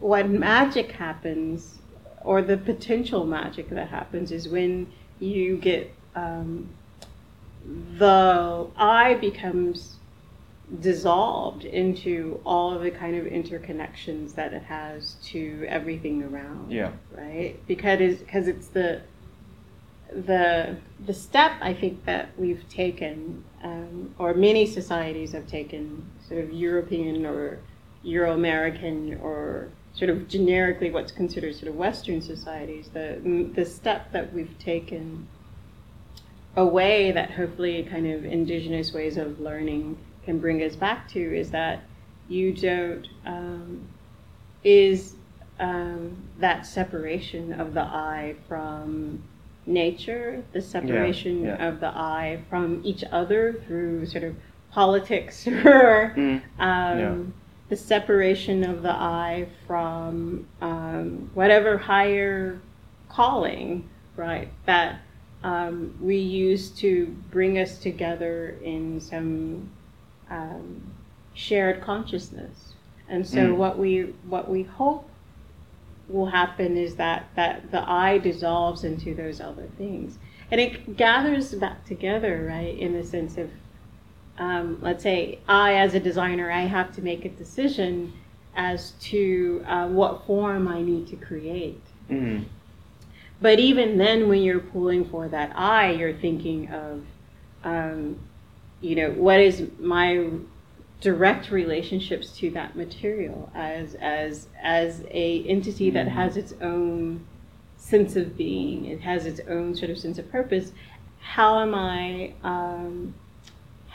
what 0.01 0.29
magic 0.29 0.93
happens, 0.93 1.79
or 2.23 2.43
the 2.43 2.57
potential 2.57 3.25
magic 3.25 3.71
that 3.71 3.89
happens, 3.89 4.33
is 4.33 4.49
when 4.49 4.91
you 5.21 5.57
get 5.57 5.95
um, 6.15 6.69
the 7.99 8.67
I 8.77 9.15
becomes 9.15 9.97
dissolved 10.81 11.65
into 11.65 12.41
all 12.47 12.73
of 12.73 12.83
the 12.83 12.91
kind 12.91 13.17
of 13.17 13.27
interconnections 13.27 14.35
that 14.37 14.53
it 14.53 14.63
has 14.63 15.17
to 15.21 15.65
everything 15.69 16.23
around 16.23 16.71
yeah. 16.71 16.93
right? 17.11 17.57
Because 17.67 18.01
it's, 18.01 18.21
because 18.21 18.47
it's 18.47 18.69
the 18.69 19.03
the 20.13 20.77
the 21.07 21.15
step 21.15 21.53
I 21.61 21.73
think 21.73 22.05
that 22.05 22.31
we've 22.37 22.69
taken 22.69 23.45
um, 23.63 24.15
or 24.19 24.35
many 24.35 24.67
societies 24.67 25.33
have 25.33 25.47
taken 25.47 26.09
sort 26.27 26.43
of 26.45 26.53
European 26.53 27.27
or 27.27 27.59
Euro 28.03 28.33
American 28.33 29.19
or 29.23 29.69
sort 29.95 30.11
of 30.11 30.29
generically 30.29 30.91
what's 30.91 31.13
considered 31.13 31.55
sort 31.55 31.69
of 31.69 31.75
Western 31.77 32.21
societies 32.21 32.89
the 32.93 33.51
the 33.55 33.65
step 33.65 34.13
that 34.13 34.33
we've 34.33 34.59
taken 34.59 35.27
away 36.57 37.13
that 37.13 37.31
hopefully 37.31 37.83
kind 37.85 38.07
of 38.07 38.25
indigenous 38.25 38.93
ways 38.93 39.17
of 39.17 39.41
learning 39.41 39.97
can 40.25 40.39
bring 40.39 40.63
us 40.63 40.77
back 40.77 41.09
to 41.09 41.21
is 41.37 41.51
that 41.51 41.83
you 42.29 42.53
don't 42.53 43.07
um, 43.27 43.89
is 44.65 45.15
um, 45.59 46.17
that 46.39 46.67
separation 46.67 47.53
of 47.53 47.75
the 47.75 47.83
I 47.83 48.35
from 48.49 49.23
nature, 49.67 50.43
the 50.53 50.61
separation 50.61 51.45
yeah. 51.45 51.69
of 51.69 51.81
the 51.81 51.89
I 51.89 52.43
from 52.49 52.81
each 52.85 53.05
other 53.13 53.63
through 53.67 54.07
sort 54.07 54.25
of 54.25 54.37
politics 54.71 55.47
or 55.47 56.15
Mm. 56.17 56.43
um, 56.59 56.99
Yeah. 56.99 57.17
The 57.71 57.77
separation 57.77 58.65
of 58.65 58.83
the 58.83 58.93
I 58.93 59.47
from 59.67 60.47
um, 60.61 61.31
whatever 61.35 61.79
higher 61.79 62.61
calling, 63.09 63.89
right? 64.17 64.53
That 64.67 65.01
um, 65.43 65.95
we 66.01 66.17
use 66.17 66.71
to 66.81 67.07
bring 67.31 67.59
us 67.59 67.79
together 67.79 68.57
in 68.63 69.01
some 69.01 69.71
um, 70.29 70.83
shared 71.33 71.81
consciousness. 71.81 72.75
And 73.09 73.27
so 73.27 73.55
Mm. 73.55 73.57
what 73.57 73.79
we 73.79 74.03
what 74.29 74.49
we 74.51 74.63
hope 74.65 75.09
will 76.09 76.27
happen 76.27 76.77
is 76.77 76.97
that 76.97 77.29
that 77.37 77.71
the 77.71 77.89
I 77.89 78.19
dissolves 78.19 78.85
into 78.85 79.15
those 79.15 79.41
other 79.41 79.69
things, 79.79 80.19
and 80.51 80.61
it 80.61 80.97
gathers 80.97 81.55
back 81.55 81.85
together, 81.85 82.47
right? 82.49 82.77
In 82.77 82.93
the 82.93 83.05
sense 83.05 83.39
of, 83.39 83.51
um, 84.41 84.79
let's 84.81 85.03
say, 85.03 85.39
I 85.47 85.75
as 85.75 85.95
a 85.95 86.01
designer, 86.01 86.51
I 86.51 86.63
have 86.63 86.93
to 86.97 87.03
make 87.03 87.25
a 87.25 87.29
decision 87.29 88.13
as 88.57 88.93
to 89.01 89.65
uh, 89.69 89.87
what 89.89 90.27
form 90.27 90.67
I 90.67 90.83
need 90.83 91.07
to 91.09 91.17
create. 91.17 91.83
Mm. 92.11 92.47
But 93.41 93.61
even 93.61 93.99
then, 93.99 94.29
when 94.29 94.43
you're 94.43 94.61
pulling 94.61 95.05
for 95.05 95.29
that 95.29 95.53
I, 95.55 95.93
you're 95.93 96.15
thinking 96.15 96.69
of, 96.71 97.05
um, 97.65 98.19
you 98.81 98.97
know, 98.97 99.11
what 99.11 99.41
is 99.41 99.69
my 99.79 100.27
direct 101.01 101.51
relationships 101.51 102.33
to 102.33 102.51
that 102.51 102.77
material 102.77 103.51
as 103.55 103.95
as 103.95 104.49
as 104.63 105.03
a 105.11 105.43
entity 105.47 105.91
that 105.91 106.07
has 106.07 106.37
its 106.37 106.53
own 106.61 107.27
sense 107.77 108.17
of 108.17 108.37
being. 108.37 108.85
It 108.87 109.01
has 109.01 109.27
its 109.27 109.41
own 109.49 109.75
sort 109.75 109.91
of 109.91 109.99
sense 109.99 110.19
of 110.19 110.31
purpose. 110.31 110.73
How 111.21 111.61
am 111.61 111.75
I? 111.75 112.35
Um, 112.43 113.15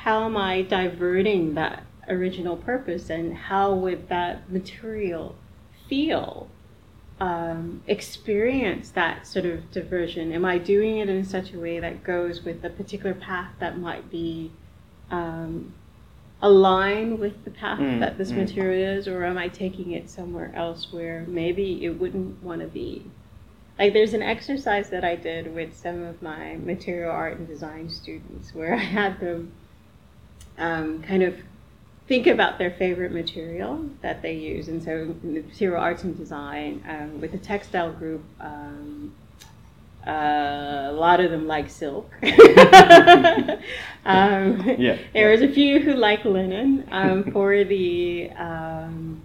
how 0.06 0.24
am 0.24 0.38
I 0.38 0.62
diverting 0.62 1.56
that 1.56 1.84
original 2.08 2.56
purpose, 2.56 3.10
and 3.10 3.36
how 3.36 3.74
would 3.74 4.08
that 4.10 4.50
material 4.50 5.36
feel? 5.90 6.50
um, 7.20 7.82
experience 7.88 8.92
that 8.92 9.26
sort 9.26 9.46
of 9.46 9.72
diversion? 9.72 10.34
Am 10.34 10.44
I 10.46 10.58
doing 10.58 10.98
it 10.98 11.10
in 11.10 11.24
such 11.24 11.54
a 11.54 11.60
way 11.60 11.80
that 11.80 12.04
goes 12.04 12.44
with 12.44 12.64
a 12.64 12.70
particular 12.70 13.14
path 13.14 13.52
that 13.60 13.78
might 13.78 14.10
be 14.10 14.52
um, 15.10 15.74
aligned 16.42 17.20
with 17.20 17.46
the 17.46 17.52
path 17.52 17.80
Mm, 17.80 18.00
that 18.02 18.18
this 18.18 18.32
mm. 18.32 18.38
material 18.38 18.98
is, 18.98 19.08
or 19.08 19.24
am 19.24 19.38
I 19.38 19.48
taking 19.48 19.92
it 19.92 20.10
somewhere 20.10 20.52
else 20.56 20.92
where 20.92 21.26
maybe 21.28 21.86
it 21.86 22.00
wouldn't 22.00 22.44
want 22.44 22.62
to 22.62 22.68
be? 22.68 23.06
Like 23.80 23.94
there's 23.94 24.14
an 24.14 24.22
exercise 24.22 24.90
that 24.90 25.04
I 25.04 25.16
did 25.16 25.54
with 25.54 25.76
some 25.76 26.04
of 26.04 26.22
my 26.22 26.58
material 26.58 27.12
art 27.12 27.38
and 27.38 27.48
design 27.48 27.90
students 27.90 28.54
where 28.54 28.74
I 28.82 28.84
had 28.84 29.20
them 29.20 29.54
um, 30.58 31.02
kind 31.04 31.24
of 31.24 31.36
think 32.08 32.28
about 32.28 32.58
their 32.58 32.72
favorite 32.72 33.12
material 33.12 33.90
that 34.02 34.22
they 34.22 34.34
use. 34.34 34.68
And 34.68 34.84
so, 34.84 35.16
in 35.24 35.34
the 35.34 35.42
material 35.42 35.82
arts 35.82 36.04
and 36.04 36.18
design 36.18 36.84
um, 36.88 37.22
with 37.22 37.32
the 37.32 37.38
textile 37.38 37.92
group, 37.92 38.24
um, 38.40 39.14
uh, 40.06 40.90
a 40.90 40.94
lot 40.94 41.20
of 41.20 41.32
them 41.32 41.48
like 41.48 41.70
silk. 41.70 42.12
um, 44.06 44.64
Yeah, 44.78 44.98
There 45.14 45.32
was 45.32 45.42
a 45.42 45.52
few 45.52 45.80
who 45.80 45.94
like 45.94 46.26
linen. 46.26 46.88
Um, 46.92 47.32
for 47.32 47.64
the 47.64 48.30
um, 48.32 49.22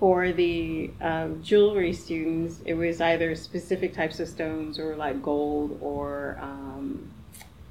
for 0.00 0.32
the 0.32 0.90
um, 1.00 1.42
jewelry 1.42 1.92
students, 1.92 2.60
it 2.64 2.74
was 2.74 3.00
either 3.00 3.36
specific 3.36 3.94
types 3.94 4.18
of 4.18 4.28
stones 4.28 4.78
or 4.78 4.96
like 4.96 5.22
gold 5.22 5.78
or 5.80 6.38
um, 6.40 7.08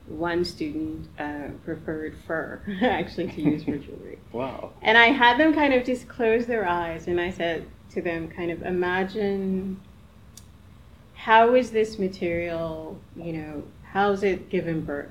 one 0.10 0.44
student 0.44 1.08
uh, 1.20 1.50
preferred 1.64 2.16
fur 2.26 2.62
actually 2.82 3.28
to 3.28 3.42
use 3.42 3.64
for 3.64 3.78
jewelry. 3.78 4.18
Wow. 4.32 4.74
And 4.84 4.96
I 4.96 5.08
had 5.08 5.40
them 5.40 5.56
kind 5.56 5.74
of 5.74 5.84
just 5.84 6.08
close 6.08 6.46
their 6.46 6.68
eyes 6.68 7.08
and 7.08 7.20
I 7.20 7.32
said 7.32 7.66
to 7.92 8.02
them, 8.02 8.28
kind 8.28 8.52
of 8.52 8.62
imagine 8.62 9.82
how 11.16 11.56
is 11.56 11.72
this 11.72 11.98
material, 11.98 13.00
you 13.16 13.34
know, 13.34 13.64
how's 13.84 14.22
it 14.22 14.50
given 14.50 14.82
birth? 14.82 15.10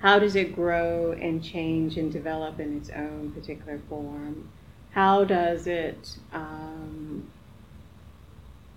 How 0.00 0.18
does 0.18 0.36
it 0.36 0.54
grow 0.54 1.12
and 1.12 1.42
change 1.42 1.96
and 1.96 2.12
develop 2.12 2.60
in 2.60 2.76
its 2.76 2.90
own 2.90 3.32
particular 3.32 3.80
form? 3.88 4.50
How 4.90 5.24
does 5.24 5.66
it, 5.66 6.18
um, 6.32 7.30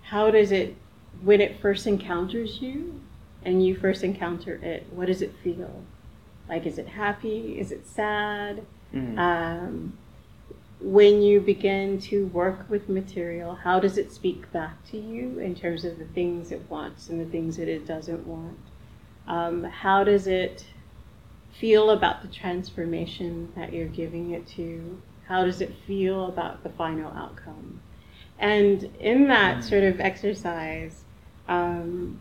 how 0.02 0.30
does 0.30 0.52
it, 0.52 0.74
when 1.22 1.42
it 1.42 1.60
first 1.60 1.86
encounters 1.86 2.62
you 2.62 3.00
and 3.46 3.64
you 3.64 3.76
first 3.76 4.02
encounter 4.02 4.56
it, 4.56 4.86
what 4.90 5.06
does 5.06 5.22
it 5.22 5.32
feel? 5.42 5.84
Like, 6.48 6.66
is 6.66 6.78
it 6.78 6.88
happy? 6.88 7.58
Is 7.58 7.70
it 7.70 7.86
sad? 7.86 8.66
Mm. 8.92 9.18
Um, 9.18 9.98
when 10.80 11.22
you 11.22 11.40
begin 11.40 11.98
to 12.00 12.26
work 12.26 12.68
with 12.68 12.88
material, 12.88 13.54
how 13.54 13.78
does 13.78 13.96
it 13.96 14.12
speak 14.12 14.50
back 14.52 14.84
to 14.90 14.98
you 14.98 15.38
in 15.38 15.54
terms 15.54 15.84
of 15.84 15.98
the 15.98 16.04
things 16.06 16.50
it 16.50 16.68
wants 16.68 17.08
and 17.08 17.20
the 17.20 17.30
things 17.30 17.56
that 17.56 17.68
it 17.68 17.86
doesn't 17.86 18.26
want? 18.26 18.58
Um, 19.28 19.62
how 19.62 20.02
does 20.02 20.26
it 20.26 20.66
feel 21.52 21.90
about 21.90 22.22
the 22.22 22.28
transformation 22.28 23.52
that 23.56 23.72
you're 23.72 23.88
giving 23.88 24.32
it 24.32 24.46
to? 24.48 25.00
How 25.28 25.44
does 25.44 25.60
it 25.60 25.72
feel 25.86 26.26
about 26.26 26.64
the 26.64 26.70
final 26.70 27.12
outcome? 27.12 27.80
And 28.38 28.84
in 28.98 29.28
that 29.28 29.64
sort 29.64 29.84
of 29.84 30.00
exercise, 30.00 31.04
um, 31.48 32.20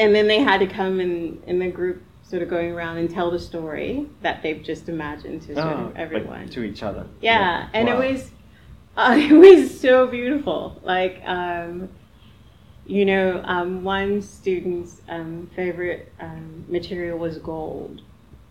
and 0.00 0.14
then 0.14 0.26
they 0.26 0.40
had 0.40 0.58
to 0.60 0.66
come 0.66 0.98
in, 0.98 1.40
in 1.46 1.58
the 1.58 1.70
group 1.70 2.02
sort 2.22 2.42
of 2.42 2.48
going 2.48 2.72
around 2.72 2.96
and 2.96 3.10
tell 3.10 3.30
the 3.30 3.38
story 3.38 4.08
that 4.22 4.42
they've 4.42 4.62
just 4.62 4.88
imagined 4.88 5.42
to 5.42 5.54
sort 5.54 5.66
of 5.66 5.86
like 5.88 5.96
everyone. 5.96 6.48
to 6.48 6.62
each 6.64 6.82
other. 6.82 7.06
Yeah, 7.20 7.68
and 7.74 7.86
Wow. 7.86 8.00
it 8.00 8.12
was 8.12 8.30
uh, 8.96 9.16
it 9.18 9.32
was 9.32 9.78
so 9.80 10.06
beautiful. 10.06 10.80
Like 10.82 11.20
um, 11.26 11.90
you 12.86 13.04
know, 13.04 13.40
um, 13.44 13.84
one 13.84 14.22
student's 14.22 15.02
um, 15.08 15.48
favorite 15.54 16.12
um, 16.18 16.64
material 16.68 17.18
was 17.18 17.38
gold, 17.38 18.00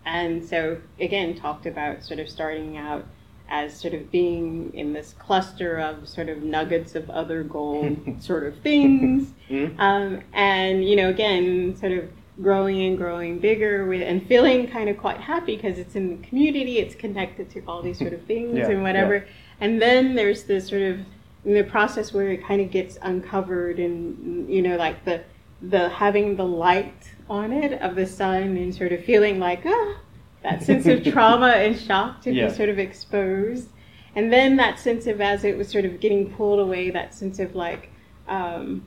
and 0.04 0.44
so 0.44 0.78
again 1.00 1.34
talked 1.34 1.66
about 1.66 2.04
sort 2.04 2.20
of 2.20 2.28
starting 2.28 2.76
out 2.76 3.04
as 3.50 3.78
sort 3.78 3.94
of 3.94 4.10
being 4.10 4.70
in 4.74 4.92
this 4.92 5.14
cluster 5.18 5.78
of 5.78 6.08
sort 6.08 6.28
of 6.28 6.42
nuggets 6.42 6.94
of 6.94 7.10
other 7.10 7.42
gold 7.42 7.98
sort 8.20 8.44
of 8.46 8.56
things, 8.60 9.32
Mm. 9.50 9.74
um, 9.80 10.20
and 10.32 10.84
you 10.88 10.94
know 10.94 11.08
again 11.08 11.74
sort 11.76 11.90
of 11.92 12.08
growing 12.40 12.80
and 12.82 12.96
growing 12.96 13.38
bigger 13.40 13.84
with 13.86 14.00
and 14.00 14.24
feeling 14.28 14.68
kind 14.68 14.88
of 14.88 14.96
quite 14.96 15.18
happy 15.18 15.56
because 15.56 15.76
it's 15.78 15.94
in 15.96 16.08
the 16.20 16.26
community 16.28 16.78
it's 16.78 16.94
connected 16.94 17.50
to 17.50 17.60
all 17.66 17.82
these 17.82 17.98
sort 17.98 18.12
of 18.12 18.22
things 18.32 18.56
Yeah, 18.56 18.68
and 18.70 18.82
whatever. 18.82 19.26
and 19.60 19.82
then 19.82 20.14
there's 20.14 20.44
this 20.44 20.68
sort 20.68 20.82
of 20.82 21.00
in 21.44 21.54
the 21.54 21.64
process 21.64 22.12
where 22.14 22.28
it 22.30 22.44
kind 22.46 22.60
of 22.62 22.70
gets 22.70 22.96
uncovered 23.02 23.78
and 23.80 24.48
you 24.48 24.62
know 24.62 24.76
like 24.76 25.04
the 25.04 25.20
the 25.62 25.88
having 25.90 26.36
the 26.36 26.44
light 26.46 27.10
on 27.28 27.52
it 27.52 27.72
of 27.82 27.94
the 27.96 28.06
sun 28.06 28.56
and 28.56 28.74
sort 28.74 28.92
of 28.92 29.04
feeling 29.04 29.38
like 29.40 29.62
ah 29.66 29.96
that 30.42 30.62
sense 30.62 30.86
of 30.86 31.04
trauma 31.04 31.48
and 31.48 31.78
shock 31.78 32.22
to 32.22 32.32
Yeah. 32.32 32.48
be 32.48 32.54
sort 32.54 32.68
of 32.68 32.78
exposed 32.78 33.68
and 34.16 34.32
then 34.32 34.56
that 34.56 34.78
sense 34.78 35.06
of 35.06 35.20
as 35.20 35.44
it 35.44 35.56
was 35.56 35.68
sort 35.68 35.84
of 35.84 36.00
getting 36.00 36.30
pulled 36.32 36.58
away 36.58 36.90
that 36.90 37.14
sense 37.14 37.38
of 37.38 37.54
like 37.54 37.90
um, 38.28 38.82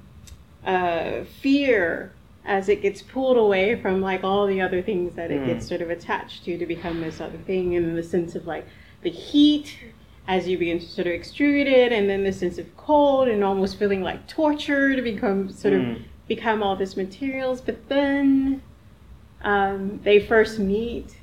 uh, 0.66 1.24
fear 1.42 2.12
as 2.46 2.68
it 2.70 2.82
gets 2.82 3.02
pulled 3.02 3.38
away 3.38 3.76
from 3.82 4.02
like 4.02 4.24
all 4.24 4.48
the 4.48 4.60
other 4.62 4.82
things 4.82 5.16
that 5.16 5.32
it 5.32 5.42
Mm. 5.42 5.46
gets 5.48 5.68
sort 5.68 5.82
of 5.82 5.90
attached 5.90 6.44
to 6.46 6.58
to 6.58 6.66
become 6.66 7.02
this 7.02 7.22
other 7.22 7.38
thing 7.38 7.76
and 7.76 7.98
the 7.98 8.04
sense 8.04 8.36
of 8.36 8.46
like 8.48 8.66
the 9.02 9.10
heat 9.10 9.78
as 10.28 10.48
you 10.48 10.58
begin 10.58 10.80
to 10.80 10.86
sort 10.86 11.08
of 11.08 11.14
extrude 11.14 11.66
it 11.68 11.92
and 11.92 12.10
then 12.10 12.24
the 12.24 12.32
sense 12.34 12.58
of 12.58 12.78
cold 12.78 13.28
and 13.28 13.44
almost 13.44 13.78
feeling 13.78 14.02
like 14.02 14.26
torture 14.28 14.96
to 14.96 15.02
become 15.02 15.50
sort 15.52 15.74
of 15.74 15.82
Mm. 15.82 16.02
become 16.28 16.64
all 16.64 16.76
this 16.76 16.96
materials 16.98 17.60
but 17.62 17.88
then 17.90 18.62
um, 19.44 20.00
they 20.04 20.20
first 20.20 20.58
meet 20.60 21.18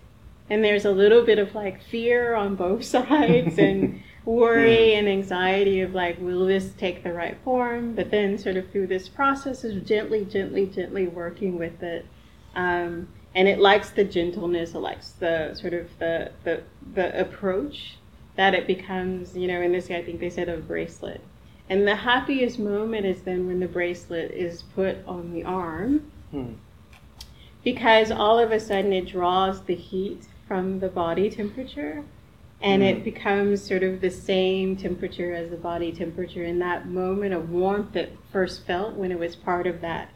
and 0.51 0.65
there's 0.65 0.85
a 0.85 0.91
little 0.91 1.25
bit 1.25 1.39
of 1.39 1.55
like 1.55 1.83
fear 1.83 2.35
on 2.35 2.57
both 2.57 2.85
sides 2.97 3.59
and 3.59 4.03
worry 4.25 4.95
and 4.95 5.09
anxiety 5.09 5.81
of 5.81 5.95
like 5.95 6.21
will 6.21 6.45
this 6.45 6.73
take 6.73 7.03
the 7.03 7.13
right 7.13 7.39
form? 7.45 7.95
But 7.95 8.11
then 8.11 8.37
sort 8.37 8.57
of 8.57 8.71
through 8.71 8.89
this 8.89 9.09
process 9.09 9.65
of 9.65 9.87
gently 9.87 10.25
gently 10.25 10.67
gently 10.67 11.07
working 11.07 11.59
with 11.59 11.83
it. 11.83 12.05
Um, 12.55 13.09
and 13.35 13.47
it 13.47 13.61
likes 13.61 13.91
the 13.91 14.05
gentleness 14.05 14.75
it 14.75 14.79
likes 14.79 15.13
the 15.13 15.55
sort 15.55 15.73
of 15.73 15.89
the, 16.01 16.33
the 16.43 16.63
the 16.95 17.19
approach 17.19 17.97
that 18.35 18.55
it 18.55 18.67
becomes 18.67 19.37
you 19.37 19.47
know 19.47 19.61
in 19.61 19.71
this 19.71 19.89
i 19.89 20.03
think 20.03 20.21
they 20.21 20.31
said 20.31 20.49
a 20.49 20.57
bracelet. 20.57 21.21
And 21.69 21.87
the 21.87 21.95
happiest 21.95 22.59
moment 22.59 23.07
is 23.07 23.23
then 23.23 23.47
when 23.47 23.61
the 23.61 23.69
bracelet 23.69 24.33
is 24.33 24.63
put 24.75 24.97
on 25.07 25.33
the 25.33 25.45
arm. 25.45 26.11
Hmm. 26.33 26.53
because 27.65 28.13
all 28.13 28.39
of 28.39 28.53
a 28.53 28.61
sudden 28.61 28.93
it 28.93 29.09
draws 29.09 29.63
the 29.65 29.75
heat 29.75 30.29
from 30.51 30.81
the 30.81 30.89
body 30.89 31.31
temperature 31.31 32.03
and 32.61 32.83
it 32.83 32.99
Mm. 32.99 33.05
becomes 33.05 33.63
sort 33.63 33.85
of 33.85 34.01
the 34.01 34.11
same 34.11 34.75
temperature 34.77 35.33
as 35.33 35.49
the 35.49 35.57
body 35.57 35.93
temperature 35.93 36.43
in 36.43 36.59
that 36.59 36.89
moment 36.89 37.33
of 37.33 37.51
warmth 37.53 37.93
that 37.93 38.09
first 38.33 38.67
felt 38.67 38.97
when 38.97 39.13
it 39.13 39.19
was 39.21 39.37
part 39.37 39.69
of 39.69 39.81
that 39.81 40.09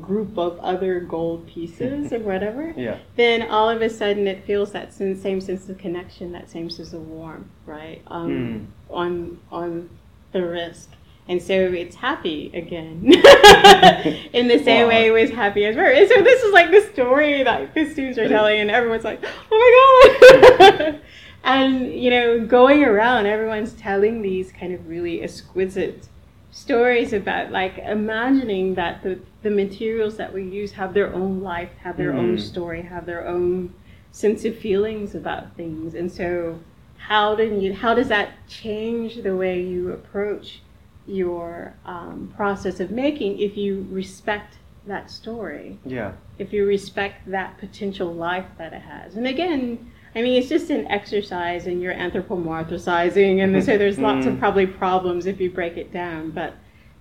group 0.00 0.38
of 0.38 0.58
other 0.60 0.98
gold 0.98 1.46
pieces 1.46 2.10
or 2.10 2.20
whatever 2.20 2.72
Yeah. 2.76 2.96
then 3.16 3.42
all 3.42 3.68
of 3.68 3.82
a 3.82 3.90
sudden 3.90 4.26
it 4.26 4.46
feels 4.46 4.72
that 4.72 4.94
same 4.94 5.42
sense 5.42 5.68
of 5.68 5.76
connection 5.76 6.32
that 6.32 6.48
same 6.48 6.70
sense 6.70 6.94
of 6.94 7.06
warmth 7.06 7.48
right 7.66 8.00
um, 8.06 8.68
on 8.88 9.38
on 9.50 9.90
the 10.32 10.42
wrist 10.42 10.88
and 11.32 11.40
so 11.42 11.54
it's 11.54 11.96
happy 11.96 12.50
again 12.54 13.00
in 14.32 14.48
the 14.48 14.60
same 14.62 14.82
Wow. 14.84 14.88
way 14.88 15.06
it 15.06 15.10
was 15.10 15.30
happy 15.30 15.64
as 15.64 15.74
her 15.76 15.90
and 15.90 16.08
so 16.08 16.22
this 16.22 16.42
is 16.42 16.52
like 16.52 16.70
the 16.70 16.82
story 16.92 17.42
that 17.42 17.74
the 17.74 17.88
students 17.90 18.18
are 18.18 18.28
telling 18.28 18.60
and 18.60 18.70
everyone's 18.70 19.04
like 19.04 19.20
oh 19.50 19.58
my 19.62 20.58
god 20.68 21.00
and 21.44 21.92
you 21.92 22.10
know 22.10 22.46
going 22.46 22.84
around 22.84 23.26
everyone's 23.26 23.72
telling 23.72 24.22
these 24.22 24.52
kind 24.52 24.72
of 24.72 24.86
really 24.88 25.22
exquisite 25.22 26.08
stories 26.50 27.12
about 27.14 27.50
like 27.50 27.78
imagining 27.78 28.74
that 28.74 29.02
the, 29.02 29.18
the 29.42 29.50
materials 29.50 30.16
that 30.18 30.32
we 30.34 30.42
use 30.44 30.72
have 30.72 30.92
their 30.94 31.12
own 31.14 31.40
life 31.42 31.70
have 31.82 31.96
their 31.96 32.12
own 32.12 32.36
Mm. 32.36 32.40
story 32.40 32.82
have 32.82 33.06
their 33.06 33.26
own 33.26 33.72
sense 34.12 34.44
of 34.44 34.56
feelings 34.58 35.14
about 35.14 35.56
things 35.56 35.94
and 35.94 36.12
so 36.12 36.58
how 36.98 37.34
do 37.34 37.44
you 37.44 37.72
how 37.72 37.94
does 37.94 38.08
that 38.08 38.28
change 38.46 39.22
the 39.22 39.34
way 39.34 39.60
you 39.62 39.90
approach 39.90 40.60
your 41.06 41.74
um, 41.84 42.32
process 42.36 42.80
of 42.80 42.90
making 42.90 43.38
if 43.40 43.56
you 43.56 43.86
respect 43.90 44.58
that 44.86 45.10
story 45.10 45.78
Yeah. 45.84 46.12
if 46.38 46.52
you 46.52 46.66
respect 46.66 47.30
that 47.30 47.58
potential 47.58 48.12
life 48.12 48.46
that 48.58 48.72
it 48.72 48.82
has. 48.82 49.16
And 49.16 49.26
again, 49.26 49.92
I 50.14 50.22
mean, 50.22 50.38
it's 50.38 50.48
just 50.48 50.70
an 50.70 50.86
exercise 50.88 51.66
and 51.66 51.80
you're 51.80 51.94
anthropomorphizing, 51.94 53.42
and 53.42 53.64
so 53.64 53.78
there's 53.78 53.98
lots 54.08 54.26
of 54.26 54.34
Mm. 54.34 54.38
probably 54.38 54.66
problems 54.66 55.26
if 55.26 55.40
you 55.40 55.50
break 55.50 55.76
it 55.76 55.92
down. 55.92 56.30
But, 56.30 56.54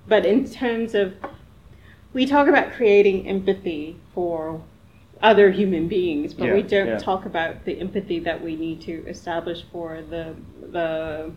but 0.08 0.26
in 0.26 0.48
terms 0.50 0.94
of, 0.96 1.14
we 2.14 2.26
talk 2.26 2.48
about 2.48 2.72
creating 2.74 3.28
empathy 3.28 3.98
for 4.14 4.62
other 5.22 5.52
human 5.52 5.88
beings, 5.88 6.34
but 6.34 6.52
we 6.54 6.62
don't 6.62 6.88
yeah. 6.88 6.98
talk 6.98 7.26
about 7.26 7.64
the 7.66 7.80
empathy 7.80 8.20
that 8.20 8.44
we 8.44 8.56
need 8.56 8.82
to 8.82 9.06
establish 9.08 9.64
for 9.72 10.02
the 10.10 10.36
the 10.72 11.32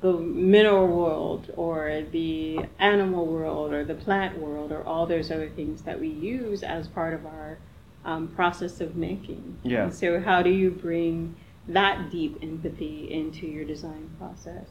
the 0.00 0.12
mineral 0.12 0.86
world 0.86 1.52
or 1.56 2.02
the 2.12 2.60
animal 2.78 3.26
world 3.26 3.72
or 3.72 3.84
the 3.84 3.94
plant 3.94 4.38
world 4.38 4.70
or 4.72 4.82
all 4.84 5.06
those 5.06 5.30
other 5.30 5.48
things 5.48 5.82
that 5.82 5.98
we 5.98 6.08
use 6.08 6.62
as 6.62 6.88
part 6.88 7.14
of 7.14 7.26
our 7.26 7.58
um, 8.04 8.28
process 8.28 8.80
of 8.80 8.96
making. 8.96 9.58
Yeah. 9.64 9.84
And 9.84 9.94
so, 9.94 10.20
how 10.20 10.42
do 10.42 10.50
you 10.50 10.70
bring 10.70 11.34
that 11.66 12.10
deep 12.10 12.38
empathy 12.42 13.12
into 13.12 13.46
your 13.46 13.64
design 13.64 14.10
process? 14.18 14.66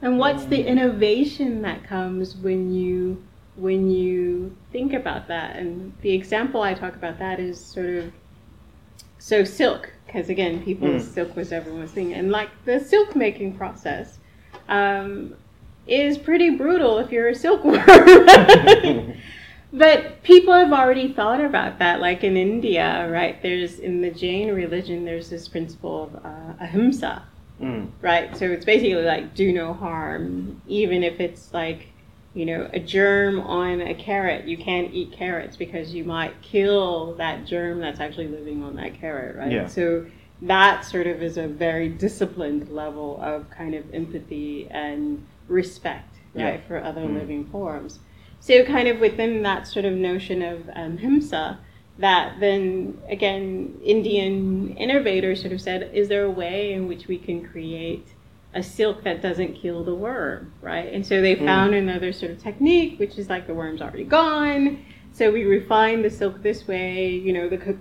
And 0.00 0.18
what's 0.18 0.44
the 0.44 0.64
innovation 0.64 1.62
that 1.62 1.82
comes 1.84 2.36
when 2.36 2.72
you 2.72 3.24
when 3.56 3.90
you 3.90 4.56
think 4.70 4.92
about 4.92 5.26
that? 5.28 5.56
And 5.56 5.92
the 6.02 6.12
example 6.12 6.62
I 6.62 6.74
talk 6.74 6.94
about 6.94 7.18
that 7.18 7.40
is 7.40 7.58
sort 7.58 7.88
of 7.90 8.12
so 9.18 9.42
silk, 9.42 9.90
because 10.06 10.28
again, 10.28 10.62
people 10.62 10.88
Mm. 10.88 11.00
silk 11.00 11.34
was 11.34 11.50
everyone's 11.52 11.90
thing, 11.90 12.14
and 12.14 12.30
like 12.30 12.50
the 12.64 12.78
silk 12.78 13.16
making 13.16 13.56
process 13.56 14.18
um, 14.68 15.34
is 15.86 16.18
pretty 16.18 16.50
brutal 16.50 16.98
if 16.98 17.10
you're 17.10 17.28
a 17.28 17.34
silkworm. 17.34 17.84
but 19.72 20.22
people 20.22 20.52
have 20.52 20.72
already 20.72 21.12
thought 21.12 21.40
about 21.40 21.78
that. 21.78 22.00
Like 22.00 22.24
in 22.24 22.36
India, 22.36 23.08
right? 23.10 23.40
There's 23.42 23.78
in 23.78 24.00
the 24.00 24.10
Jain 24.10 24.52
religion, 24.52 25.04
there's 25.04 25.30
this 25.30 25.48
principle 25.48 26.04
of 26.04 26.24
uh, 26.24 26.64
ahimsa, 26.64 27.22
Mm. 27.60 27.88
right? 28.02 28.36
So 28.36 28.44
it's 28.46 28.64
basically 28.64 29.02
like 29.02 29.34
do 29.34 29.52
no 29.52 29.72
harm, 29.72 30.62
even 30.68 31.02
if 31.02 31.18
it's 31.18 31.52
like, 31.52 31.88
you 32.32 32.46
know, 32.46 32.70
a 32.72 32.78
germ 32.78 33.40
on 33.40 33.80
a 33.80 33.94
carrot. 33.94 34.44
You 34.46 34.56
can't 34.56 34.94
eat 34.94 35.10
carrots 35.10 35.56
because 35.56 35.92
you 35.92 36.04
might 36.04 36.40
kill 36.40 37.14
that 37.14 37.46
germ 37.46 37.80
that's 37.80 37.98
actually 37.98 38.28
living 38.28 38.62
on 38.62 38.76
that 38.76 38.94
carrot, 38.94 39.34
right? 39.34 39.50
Yeah. 39.50 39.66
So 39.66 40.06
that 40.42 40.84
sort 40.84 41.06
of 41.06 41.22
is 41.22 41.36
a 41.36 41.48
very 41.48 41.88
disciplined 41.88 42.68
level 42.68 43.20
of 43.22 43.50
kind 43.50 43.74
of 43.74 43.84
empathy 43.92 44.68
and 44.70 45.26
respect, 45.48 46.16
right, 46.34 46.42
Yeah. 46.54 46.56
for 46.68 46.78
other 46.82 47.02
Mm. 47.02 47.14
living 47.14 47.44
forms. 47.46 47.98
So 48.40 48.64
kind 48.64 48.86
of 48.88 49.00
within 49.00 49.42
that 49.42 49.66
sort 49.66 49.84
of 49.84 49.94
notion 49.94 50.42
of 50.42 50.68
um, 50.74 50.98
himsa, 50.98 51.56
that 51.98 52.38
then 52.38 52.96
again 53.08 53.74
Indian 53.82 54.76
innovators 54.76 55.40
sort 55.40 55.52
of 55.52 55.60
said, 55.60 55.90
is 55.92 56.08
there 56.08 56.24
a 56.24 56.30
way 56.30 56.72
in 56.72 56.86
which 56.86 57.08
we 57.08 57.18
can 57.18 57.42
create 57.44 58.06
a 58.54 58.62
silk 58.62 59.02
that 59.02 59.20
doesn't 59.20 59.54
kill 59.54 59.82
the 59.84 59.94
worm, 59.94 60.52
right? 60.62 60.92
And 60.92 61.04
so 61.04 61.20
they 61.20 61.34
Mm. 61.34 61.44
found 61.44 61.74
another 61.74 62.12
sort 62.12 62.30
of 62.30 62.38
technique, 62.38 62.98
which 63.00 63.18
is 63.18 63.28
like 63.28 63.46
the 63.46 63.54
worm's 63.54 63.82
already 63.82 64.04
gone. 64.04 64.78
So 65.12 65.32
we 65.32 65.44
refine 65.44 66.02
the 66.02 66.10
silk 66.10 66.42
this 66.42 66.68
way. 66.68 67.08
You 67.08 67.32
know, 67.32 67.48
the 67.48 67.76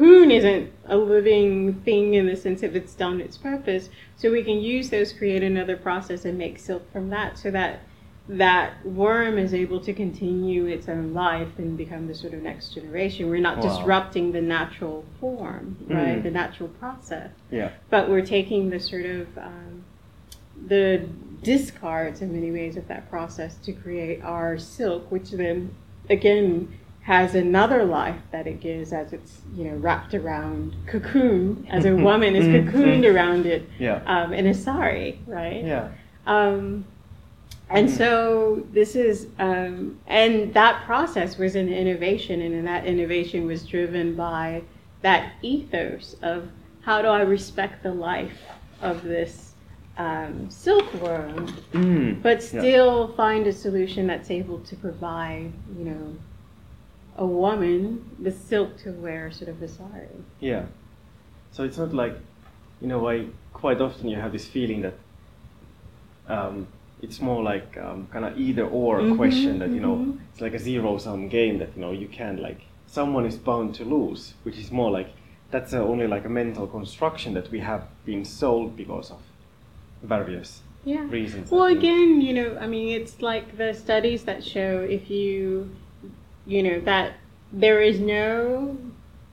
cocoon 0.00 0.30
isn't 0.30 0.72
a 0.86 0.96
living 0.96 1.74
thing 1.82 2.14
in 2.14 2.26
the 2.26 2.36
sense 2.36 2.62
of 2.62 2.74
it's 2.74 2.94
done 2.94 3.20
its 3.20 3.36
purpose. 3.36 3.90
So 4.16 4.30
we 4.30 4.42
can 4.42 4.60
use 4.60 4.90
those, 4.90 5.12
create 5.12 5.42
another 5.42 5.76
process, 5.76 6.24
and 6.24 6.38
make 6.38 6.58
silk 6.58 6.90
from 6.92 7.10
that, 7.10 7.38
so 7.38 7.50
that 7.50 7.80
that 8.28 8.86
worm 8.86 9.38
is 9.38 9.52
able 9.52 9.80
to 9.80 9.92
continue 9.92 10.66
its 10.66 10.88
own 10.88 11.12
life 11.12 11.58
and 11.58 11.76
become 11.76 12.06
the 12.06 12.14
sort 12.14 12.32
of 12.32 12.42
next 12.42 12.74
generation. 12.74 13.28
We're 13.28 13.40
not 13.40 13.56
Wow. 13.56 13.62
disrupting 13.62 14.32
the 14.32 14.40
natural 14.40 15.04
form, 15.20 15.76
right? 15.88 16.18
Mm. 16.18 16.22
The 16.22 16.30
natural 16.30 16.68
process 16.68 17.30
Yeah. 17.50 17.70
but 17.88 18.08
we're 18.08 18.24
taking 18.24 18.70
the 18.70 18.78
sort 18.78 19.04
of 19.04 19.36
um, 19.36 19.84
the 20.68 21.02
discards 21.42 22.20
in 22.22 22.32
many 22.32 22.52
ways 22.52 22.76
of 22.76 22.86
that 22.86 23.10
process 23.10 23.56
to 23.64 23.72
create 23.72 24.22
our 24.22 24.58
silk, 24.58 25.10
which 25.10 25.32
then 25.32 25.74
again 26.08 26.68
has 27.02 27.34
another 27.34 27.84
life 27.84 28.20
that 28.30 28.46
it 28.46 28.60
gives 28.60 28.92
as 28.92 29.12
it's 29.12 29.40
you 29.56 29.64
know 29.64 29.76
wrapped 29.76 30.14
around 30.14 30.74
cocoon 30.86 31.66
as 31.70 31.84
a 31.86 31.94
woman 31.94 32.36
is 32.36 32.44
Mhm. 32.48 32.70
cocooned 32.70 33.14
around 33.14 33.46
it 33.46 33.68
Yeah. 33.78 34.00
um, 34.06 34.32
in 34.32 34.46
a 34.46 34.54
sari, 34.54 35.18
right? 35.26 35.64
Yeah. 35.64 35.88
Um, 36.26 36.84
and 37.70 37.88
Mhm. 37.88 37.92
so 37.96 38.66
this 38.72 38.96
is, 38.96 39.28
um, 39.38 39.98
and 40.08 40.52
that 40.54 40.84
process 40.84 41.38
was 41.38 41.54
an 41.56 41.68
innovation, 41.72 42.42
and 42.42 42.66
that 42.66 42.84
innovation 42.84 43.46
was 43.46 43.64
driven 43.64 44.14
by 44.14 44.62
that 45.02 45.32
ethos 45.42 46.16
of 46.22 46.48
how 46.82 47.00
do 47.00 47.08
I 47.08 47.22
respect 47.22 47.82
the 47.82 47.92
life 47.94 48.42
of 48.82 49.02
this 49.02 49.46
um, 49.98 50.48
silkworm, 50.48 51.46
Mm. 51.74 52.22
but 52.22 52.38
Yeah. 52.42 52.60
still 52.60 53.08
find 53.08 53.46
a 53.46 53.52
solution 53.52 54.06
that's 54.06 54.30
able 54.30 54.58
to 54.60 54.74
provide, 54.76 55.52
you 55.78 55.84
know, 55.84 56.14
a 57.20 57.26
woman 57.26 58.04
the 58.18 58.32
silk 58.32 58.76
to 58.78 58.90
wear 58.92 59.30
sort 59.30 59.50
of 59.50 59.62
a 59.62 59.68
sari. 59.68 60.08
Yeah. 60.40 60.64
So 61.52 61.64
it's 61.64 61.78
not 61.78 61.92
like, 61.92 62.14
you 62.80 62.88
know, 62.88 63.08
I 63.08 63.26
quite 63.52 63.80
often 63.80 64.08
you 64.08 64.16
have 64.16 64.32
this 64.32 64.46
feeling 64.48 64.80
that 64.82 64.94
um, 66.28 66.66
it's 67.02 67.20
more 67.20 67.42
like 67.42 67.76
um, 67.76 68.08
kind 68.12 68.24
of 68.24 68.38
either 68.38 68.64
or 68.64 69.00
Mhm, 69.00 69.16
question 69.16 69.58
that 69.58 69.70
you 69.70 69.80
know 69.80 69.96
mhm. 69.96 70.18
it's 70.32 70.40
like 70.40 70.54
a 70.54 70.58
zero 70.58 70.98
sum 70.98 71.28
game 71.28 71.58
that 71.58 71.70
you 71.76 71.80
know 71.82 71.92
you 71.92 72.08
can't 72.08 72.40
like 72.40 72.60
someone 72.86 73.26
is 73.26 73.36
bound 73.36 73.74
to 73.74 73.84
lose, 73.84 74.34
which 74.44 74.58
is 74.58 74.70
more 74.70 74.90
like 74.90 75.08
that's 75.50 75.72
uh, 75.74 75.78
only 75.82 76.06
like 76.06 76.24
a 76.24 76.28
mental 76.28 76.66
construction 76.66 77.34
that 77.34 77.50
we 77.50 77.60
have 77.60 77.82
been 78.04 78.24
sold 78.24 78.76
because 78.76 79.10
of 79.10 79.20
various 80.02 80.62
Yeah. 80.84 81.06
reasons. 81.10 81.50
Well, 81.50 81.66
again, 81.66 82.20
you 82.20 82.32
know, 82.32 82.56
I 82.60 82.66
mean, 82.66 82.88
it's 83.00 83.20
like 83.20 83.56
the 83.58 83.74
studies 83.74 84.24
that 84.24 84.42
show 84.44 84.86
if 84.88 85.10
you, 85.10 85.68
you 86.50 86.62
know, 86.64 86.80
that 86.80 87.14
there 87.52 87.80
is 87.80 88.00
no 88.00 88.76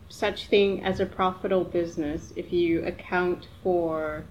such 0.09 0.47
thing 0.47 0.83
as 0.83 0.99
a 0.99 1.05
profitable 1.05 1.63
business 1.65 2.31
if 2.35 2.53
you 2.53 2.83
account 2.85 3.47
for 3.63 4.23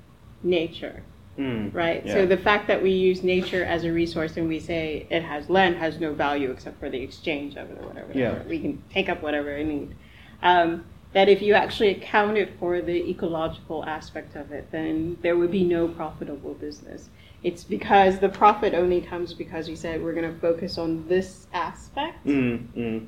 nature, 0.42 1.02
Mm, 1.38 1.74
right? 1.74 2.06
yeah. 2.06 2.14
So 2.14 2.26
the 2.26 2.36
fact 2.38 2.66
that 2.68 2.82
we 2.82 2.92
use 2.92 3.22
nature 3.22 3.62
as 3.64 3.84
a 3.84 3.92
resource 3.92 4.38
and 4.38 4.48
we 4.48 4.58
say 4.58 5.06
it 5.10 5.22
has 5.22 5.50
land 5.50 5.76
has 5.76 6.00
no 6.00 6.14
value 6.14 6.50
except 6.50 6.80
for 6.80 6.88
the 6.88 6.98
exchange 7.02 7.56
of 7.56 7.70
it 7.70 7.76
or 7.78 7.88
whatever. 7.88 8.12
Yeah. 8.14 8.30
whatever. 8.30 8.48
We 8.48 8.58
can 8.60 8.82
take 8.90 9.08
up 9.10 9.20
whatever 9.22 9.54
we 9.56 9.64
need. 9.64 9.94
Um, 10.42 10.84
that 11.12 11.28
if 11.28 11.42
you 11.42 11.54
actually 11.54 11.90
accounted 11.90 12.52
for 12.58 12.80
the 12.80 13.08
ecological 13.10 13.84
aspect 13.84 14.34
of 14.36 14.50
it, 14.52 14.70
then 14.70 15.18
there 15.22 15.36
would 15.36 15.50
be 15.50 15.64
no 15.64 15.88
profitable 15.88 16.54
business. 16.54 17.10
It's 17.42 17.62
because 17.64 18.18
the 18.18 18.28
profit 18.28 18.74
only 18.74 19.00
comes 19.00 19.32
because 19.34 19.68
we 19.68 19.76
said 19.76 20.02
we're 20.02 20.14
going 20.14 20.32
to 20.32 20.38
focus 20.40 20.78
on 20.78 21.06
this 21.08 21.46
aspect 21.52 22.24
Mm, 22.26 22.66
mm, 22.76 23.06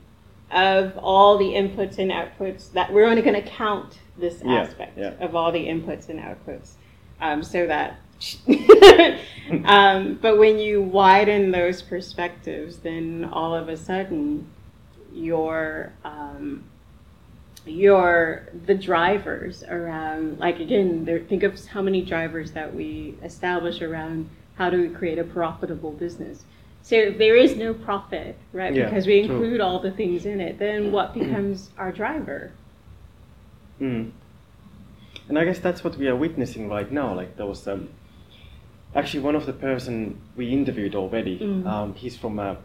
of 0.50 0.96
all 0.98 1.38
the 1.38 1.46
inputs 1.46 1.98
and 1.98 2.10
outputs 2.10 2.72
that 2.72 2.92
we're 2.92 3.04
only 3.04 3.22
going 3.22 3.42
to 3.42 3.48
count 3.48 3.98
this 4.18 4.40
Yeah, 4.44 4.54
aspect 4.62 4.96
yeah. 4.98 5.12
of 5.20 5.34
all 5.36 5.52
the 5.52 5.66
inputs 5.66 6.08
and 6.08 6.20
outputs 6.20 6.72
um, 7.20 7.42
so 7.42 7.66
that 7.66 7.98
um, 9.64 10.18
but 10.20 10.38
when 10.38 10.58
you 10.58 10.82
widen 10.82 11.50
those 11.52 11.82
perspectives 11.82 12.78
then 12.78 13.28
all 13.32 13.54
of 13.54 13.68
a 13.68 13.76
sudden 13.76 14.46
your 15.12 15.92
um, 16.04 16.64
your 17.68 18.48
the 18.66 18.74
drivers 18.74 19.62
around 19.64 20.38
like 20.38 20.60
again 20.60 21.04
there, 21.04 21.20
think 21.20 21.42
of 21.42 21.64
how 21.66 21.82
many 21.82 22.02
drivers 22.02 22.52
that 22.52 22.74
we 22.74 23.14
establish 23.22 23.80
around 23.82 24.28
how 24.56 24.70
do 24.70 24.80
we 24.80 24.88
create 24.88 25.18
a 25.18 25.24
profitable 25.24 25.92
business 25.92 26.44
so 26.82 26.96
if 26.96 27.18
there 27.18 27.36
is 27.36 27.56
no 27.56 27.74
profit 27.74 28.36
right 28.52 28.74
Yeah, 28.74 28.86
because 28.86 29.06
we 29.06 29.26
true. 29.26 29.36
include 29.36 29.60
all 29.60 29.78
the 29.80 29.90
things 29.90 30.26
in 30.26 30.40
it 30.40 30.58
then 30.58 30.92
what 30.92 31.14
becomes 31.14 31.70
our 31.78 31.92
driver 31.92 32.52
Mm. 33.80 34.10
And 35.28 35.38
I 35.38 35.44
guess 35.44 35.58
that's 35.58 35.84
what 35.84 35.96
we 35.96 36.08
are 36.08 36.16
witnessing 36.16 36.68
right 36.68 36.90
now. 36.90 37.14
Like 37.14 37.36
there 37.36 37.46
was 37.46 37.66
um, 37.68 37.88
actually 38.94 39.20
one 39.20 39.34
of 39.34 39.46
the 39.46 39.52
person 39.52 40.20
we 40.36 40.50
interviewed 40.50 40.94
already. 40.94 41.38
Mm. 41.38 41.66
Um, 41.66 41.94
he's 41.94 42.16
from 42.16 42.38
a, 42.38 42.58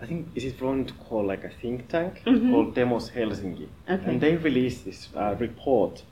I 0.00 0.06
think 0.06 0.28
is 0.34 0.44
it 0.44 0.56
from 0.58 0.86
called 1.08 1.26
like 1.26 1.44
a 1.44 1.48
think 1.60 1.88
tank 1.88 2.22
Mhm. 2.24 2.50
called 2.52 2.74
Demos 2.74 3.10
Helsinki, 3.10 3.66
Okay. 3.90 4.10
and 4.10 4.20
they 4.20 4.36
released 4.36 4.84
this 4.84 5.08
uh, 5.16 5.34
report 5.40 6.02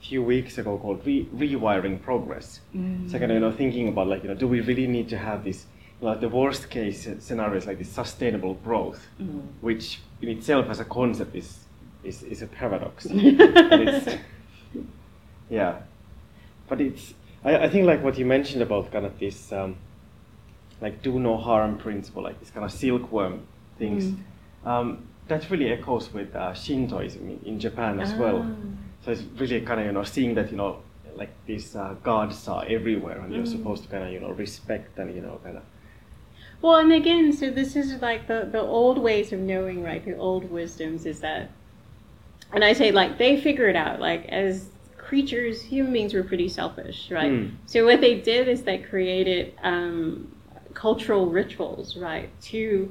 a 0.00 0.04
few 0.04 0.22
weeks 0.22 0.56
ago 0.58 0.78
called 0.78 1.04
Re- 1.04 1.28
Rewiring 1.36 2.00
Progress. 2.00 2.60
So 2.72 3.18
kind 3.18 3.24
of 3.24 3.30
you 3.30 3.40
know 3.40 3.52
thinking 3.52 3.88
about 3.88 4.06
like 4.08 4.22
you 4.22 4.28
know 4.30 4.34
do 4.34 4.48
we 4.48 4.60
really 4.60 4.86
need 4.86 5.08
to 5.10 5.18
have 5.18 5.44
this 5.44 5.66
like 6.00 6.20
the 6.20 6.30
worst 6.30 6.70
case 6.70 7.06
scenario 7.18 7.56
is 7.58 7.66
like 7.66 7.76
this 7.78 7.90
sustainable 7.90 8.54
growth, 8.64 9.06
Mm. 9.20 9.42
which 9.60 10.00
in 10.22 10.28
itself 10.30 10.70
as 10.70 10.80
a 10.80 10.84
concept 10.84 11.34
is 11.36 11.66
is, 12.02 12.22
is 12.22 12.40
a 12.42 12.46
paradox. 12.46 13.06
Yeah, 15.50 15.80
but 16.68 16.80
it's 16.80 17.14
I, 17.44 17.56
I 17.64 17.68
think 17.68 17.86
like 17.86 18.02
what 18.04 18.16
you 18.18 18.24
mentioned 18.26 18.62
about 18.62 18.90
kind 18.92 19.04
of 19.04 19.18
this 19.18 19.52
um, 19.52 19.76
like 20.80 21.02
do 21.02 21.18
no 21.18 21.36
harm 21.36 21.78
principle, 21.78 22.22
like 22.22 22.38
this 22.40 22.50
kind 22.50 22.64
of 22.64 22.72
silkworm 22.72 23.46
things. 23.78 24.04
Mm. 24.04 24.16
Um, 24.66 25.06
that 25.28 25.48
really 25.50 25.70
echoes 25.70 26.12
with 26.12 26.34
uh, 26.34 26.52
Shintoism 26.54 27.22
in, 27.28 27.40
in 27.46 27.60
Japan 27.60 28.00
as 28.00 28.12
well. 28.14 28.44
Ah. 28.44 28.54
So 29.04 29.12
it's 29.12 29.22
really 29.38 29.60
kind 29.60 29.80
of 29.80 29.86
you 29.86 29.92
know 29.92 30.04
seeing 30.04 30.34
that 30.34 30.50
you 30.50 30.56
know 30.56 30.78
like 31.16 31.30
these 31.46 31.76
uh, 31.76 31.94
gods 32.02 32.48
are 32.48 32.64
everywhere, 32.68 33.20
and 33.20 33.32
you're 33.32 33.44
Mm. 33.44 33.56
supposed 33.56 33.82
to 33.84 33.88
kind 33.88 34.04
of 34.04 34.12
you 34.12 34.20
know 34.20 34.30
respect 34.30 34.98
and 34.98 35.14
you 35.14 35.20
know 35.22 35.38
kind 35.44 35.56
of 35.56 35.62
Well, 36.62 36.76
and 36.76 36.92
again, 36.92 37.32
so 37.32 37.50
this 37.50 37.74
is 37.76 38.02
like 38.02 38.26
the, 38.26 38.48
the 38.52 38.60
old 38.60 38.98
ways 38.98 39.32
of 39.32 39.40
knowing, 39.40 39.82
right? 39.82 40.04
The 40.04 40.16
old 40.16 40.50
wisdoms 40.50 41.06
is 41.06 41.20
that, 41.20 41.50
and 42.52 42.62
I 42.64 42.72
say 42.74 42.90
like 42.92 43.16
they 43.18 43.40
figure 43.40 43.68
it 43.68 43.76
out. 43.76 44.00
Like 44.00 44.26
as 44.28 44.68
creatures, 44.98 45.62
human 45.62 45.92
beings 45.92 46.12
were 46.14 46.22
pretty 46.22 46.48
selfish, 46.48 47.10
right? 47.10 47.32
Mm. 47.32 47.52
So 47.66 47.84
what 47.86 48.00
they 48.00 48.20
did 48.20 48.46
is 48.48 48.62
they 48.62 48.78
created 48.78 49.54
um, 49.62 50.32
cultural 50.80 51.26
rituals, 51.26 51.96
right, 51.96 52.30
to 52.40 52.90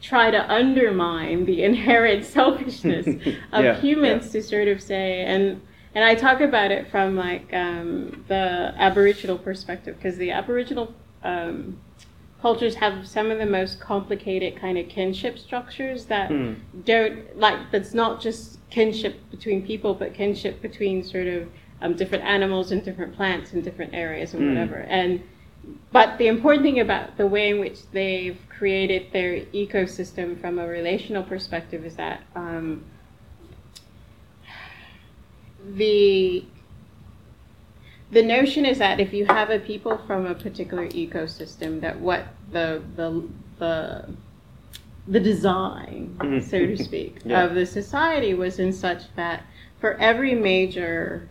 try 0.00 0.30
to 0.30 0.50
undermine 0.50 1.44
the 1.44 1.62
inherent 1.70 2.24
selfishness 2.24 3.06
of 3.52 3.64
Yeah, 3.64 3.80
humans 3.80 4.30
to 4.32 4.42
sort 4.42 4.68
of 4.68 4.80
say 4.80 5.24
and 5.24 5.60
and 5.94 6.04
I 6.04 6.14
talk 6.14 6.40
about 6.40 6.70
it 6.70 6.90
from 6.90 7.16
like 7.16 7.52
um, 7.52 8.24
the 8.28 8.72
Aboriginal 8.76 9.36
perspective 9.38 9.96
because 9.96 10.16
the 10.16 10.30
Aboriginal 10.30 10.94
um, 11.24 11.78
cultures 12.40 12.76
have 12.76 13.06
some 13.08 13.30
of 13.30 13.38
the 13.38 13.46
most 13.46 13.80
complicated 13.80 14.60
kind 14.60 14.78
of 14.78 14.88
kinship 14.88 15.38
structures 15.38 16.06
that 16.06 16.30
Mm. 16.30 16.54
don't 16.84 17.36
like 17.44 17.58
that's 17.72 17.94
not 17.94 18.20
just 18.20 18.58
kinship 18.70 19.14
between 19.30 19.66
people 19.66 19.92
but 19.94 20.14
kinship 20.14 20.62
between 20.62 21.02
sort 21.02 21.26
of 21.26 21.48
um, 21.82 21.94
different 21.94 22.24
animals 22.24 22.70
and 22.72 22.84
different 22.84 23.14
plants 23.16 23.52
in 23.54 23.60
different 23.62 23.92
areas 23.94 24.34
and 24.34 24.42
Mm. 24.42 24.48
whatever 24.48 24.76
and 25.00 25.20
but 25.92 26.18
the 26.18 26.26
important 26.28 26.62
thing 26.64 26.80
about 26.80 27.16
the 27.16 27.26
way 27.26 27.50
in 27.50 27.58
which 27.60 27.78
they've 27.92 28.38
created 28.48 29.12
their 29.12 29.40
ecosystem 29.46 30.40
from 30.40 30.58
a 30.58 30.66
relational 30.66 31.22
perspective 31.22 31.84
is 31.84 31.96
that 31.96 32.22
um, 32.34 32.84
the 35.74 36.44
the 38.10 38.22
notion 38.22 38.64
is 38.64 38.78
that 38.78 39.00
if 39.00 39.12
you 39.12 39.26
have 39.26 39.50
a 39.50 39.58
people 39.58 39.98
from 40.06 40.24
a 40.24 40.34
particular 40.34 40.86
ecosystem, 40.88 41.80
that 41.82 42.00
what 42.00 42.24
the 42.52 42.82
the 42.96 43.28
the 43.58 44.08
the 45.06 45.20
design, 45.20 46.14
Mhm. 46.18 46.42
so 46.42 46.58
to 46.66 46.76
speak, 46.76 47.18
Yeah. 47.24 47.44
of 47.44 47.54
the 47.54 47.64
society 47.66 48.34
was 48.34 48.58
in 48.58 48.72
such 48.72 49.02
that 49.16 49.42
for 49.80 49.94
every 49.94 50.34
major 50.34 51.28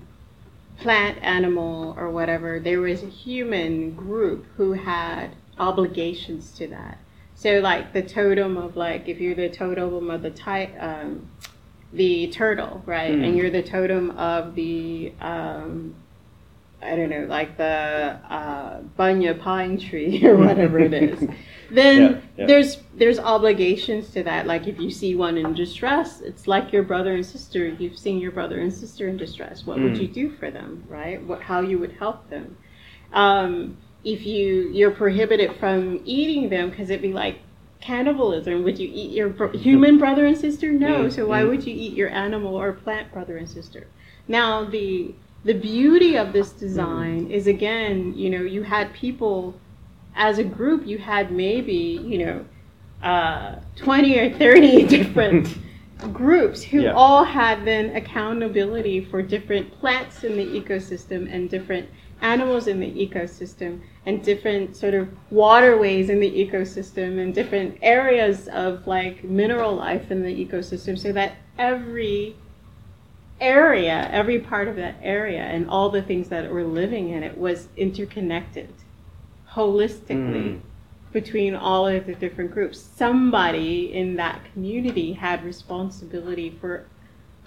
plant, 0.79 1.17
animal, 1.21 1.95
or 1.97 2.09
whatever, 2.09 2.59
there 2.59 2.79
was 2.79 3.03
a 3.03 3.07
human 3.07 3.93
group 3.95 4.45
who 4.57 4.73
had 4.73 5.35
obligations 5.57 6.51
to 6.53 6.67
that. 6.67 6.97
So, 7.35 7.59
like 7.59 7.93
the 7.93 8.01
totem 8.01 8.57
of 8.57 8.75
like, 8.75 9.07
if 9.07 9.19
you're 9.19 9.35
the 9.35 9.49
totem 9.49 10.09
of 10.09 10.21
the 10.21 10.31
ti- 10.31 10.75
um, 10.77 11.27
the 11.93 12.27
turtle, 12.27 12.81
right, 12.85 13.11
Mm. 13.11 13.23
and 13.27 13.37
you're 13.37 13.49
the 13.51 13.63
totem 13.63 14.11
of 14.11 14.55
the 14.55 15.13
um, 15.21 15.95
I 16.81 16.95
don't 16.95 17.09
know, 17.09 17.25
like 17.27 17.57
the 17.57 18.19
uh, 18.29 18.81
bunya 18.99 19.39
pine 19.39 19.79
tree 19.79 20.23
or 20.27 20.37
whatever 20.37 20.77
it 20.79 20.93
is, 20.93 21.19
then 21.71 22.01
Yeah, 22.01 22.21
yeah. 22.37 22.45
there's 22.45 22.77
there's 22.95 23.19
obligations 23.19 24.11
to 24.11 24.23
that. 24.23 24.45
Like 24.45 24.67
if 24.67 24.79
you 24.79 24.91
see 24.91 25.15
one 25.15 25.37
in 25.37 25.53
distress, 25.53 26.21
it's 26.21 26.47
like 26.47 26.71
your 26.71 26.83
brother 26.83 27.15
and 27.15 27.25
sister. 27.25 27.67
You've 27.67 27.97
seen 27.97 28.19
your 28.19 28.31
brother 28.31 28.59
and 28.59 28.71
sister 28.71 29.07
in 29.07 29.17
distress. 29.17 29.65
What 29.65 29.79
would 29.79 29.93
Mm. 29.93 30.01
you 30.01 30.07
do 30.07 30.29
for 30.31 30.51
them, 30.51 30.83
right? 30.87 31.21
What 31.23 31.41
how 31.41 31.61
you 31.61 31.79
would 31.79 31.93
help 31.93 32.29
them? 32.29 32.57
Um, 33.11 33.77
if 34.03 34.25
you 34.25 34.69
you're 34.71 34.91
prohibited 34.91 35.55
from 35.59 36.01
eating 36.05 36.49
them 36.49 36.69
because 36.69 36.89
it'd 36.91 37.01
be 37.01 37.11
like 37.13 37.39
cannibalism. 37.81 38.63
Would 38.63 38.77
you 38.79 38.89
eat 38.91 39.11
your 39.11 39.29
bro- 39.29 39.51
human 39.67 39.97
brother 39.97 40.25
and 40.25 40.37
sister? 40.37 40.71
No. 40.71 41.05
Mm, 41.05 41.11
So 41.11 41.25
why 41.27 41.41
mm. 41.41 41.49
would 41.49 41.65
you 41.65 41.73
eat 41.75 41.93
your 41.93 42.09
animal 42.09 42.55
or 42.55 42.71
plant 42.73 43.11
brother 43.11 43.37
and 43.37 43.49
sister? 43.49 43.87
Now 44.27 44.63
the 44.65 45.15
the 45.43 45.53
beauty 45.53 46.15
of 46.17 46.33
this 46.33 46.51
design 46.51 47.29
is 47.31 47.47
again, 47.47 48.13
you 48.17 48.29
know, 48.29 48.41
you 48.41 48.63
had 48.63 48.93
people 48.93 49.55
as 50.15 50.39
a 50.39 50.43
group. 50.43 50.85
You 50.85 50.97
had 50.97 51.31
maybe 51.31 51.99
you 52.03 52.25
know 52.25 52.45
uh, 53.03 53.55
twenty 53.75 54.17
or 54.19 54.31
thirty 54.37 54.83
different 54.97 55.57
groups 56.13 56.61
who 56.63 56.81
Yeah. 56.83 56.93
all 56.93 57.23
had 57.23 57.65
then 57.65 57.95
accountability 57.95 59.03
for 59.05 59.21
different 59.21 59.71
plants 59.79 60.23
in 60.23 60.35
the 60.37 60.45
ecosystem 60.45 61.31
and 61.33 61.49
different 61.49 61.89
animals 62.21 62.67
in 62.67 62.79
the 62.79 62.91
ecosystem 62.91 63.79
and 64.05 64.23
different 64.23 64.75
sort 64.75 64.93
of 64.95 65.07
waterways 65.31 66.09
in 66.09 66.19
the 66.19 66.29
ecosystem 66.29 67.19
and 67.19 67.33
different 67.33 67.77
areas 67.83 68.47
of 68.49 68.85
like 68.87 69.23
mineral 69.23 69.75
life 69.75 70.09
in 70.11 70.23
the 70.23 70.45
ecosystem 70.45 70.97
so 70.97 71.11
that 71.11 71.33
every 71.59 72.35
area 73.39 74.09
every 74.11 74.39
part 74.39 74.67
of 74.67 74.75
that 74.75 74.95
area 75.01 75.41
and 75.43 75.69
all 75.69 75.89
the 75.89 76.01
things 76.01 76.29
that 76.29 76.49
were 76.51 76.63
living 76.63 77.09
in 77.09 77.23
it 77.23 77.37
was 77.37 77.67
interconnected 77.77 78.73
holistically 79.51 80.57
Mm. 80.57 80.59
between 81.13 81.55
all 81.55 81.87
of 81.87 82.05
the 82.05 82.13
different 82.15 82.51
groups. 82.51 82.79
Somebody 82.79 83.93
in 83.93 84.15
that 84.17 84.41
community 84.53 85.13
had 85.13 85.43
responsibility 85.43 86.49
for 86.61 86.85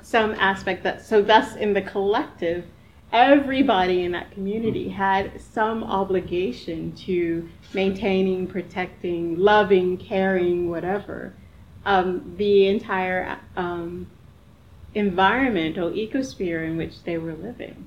some 0.03 0.33
aspect 0.39 0.83
that 0.83 1.05
so 1.05 1.21
thus 1.23 1.57
in 1.57 1.75
the 1.75 1.83
collective 1.83 2.65
everybody 3.13 4.03
in 4.05 4.13
that 4.13 4.31
community 4.31 4.89
had 4.89 5.39
some 5.41 5.85
obligation 5.85 6.93
to 6.93 7.49
maintaining 7.75 8.47
protecting 8.47 9.37
loving 9.39 9.97
caring 9.99 10.71
whatever 10.71 11.35
um, 11.85 12.35
the 12.37 12.67
entire 12.69 13.37
um, 13.57 14.07
environment 14.95 15.79
or 15.79 15.91
ecosphere 15.91 16.67
in 16.67 16.77
which 16.77 17.03
they 17.05 17.17
were 17.17 17.35
living 17.35 17.87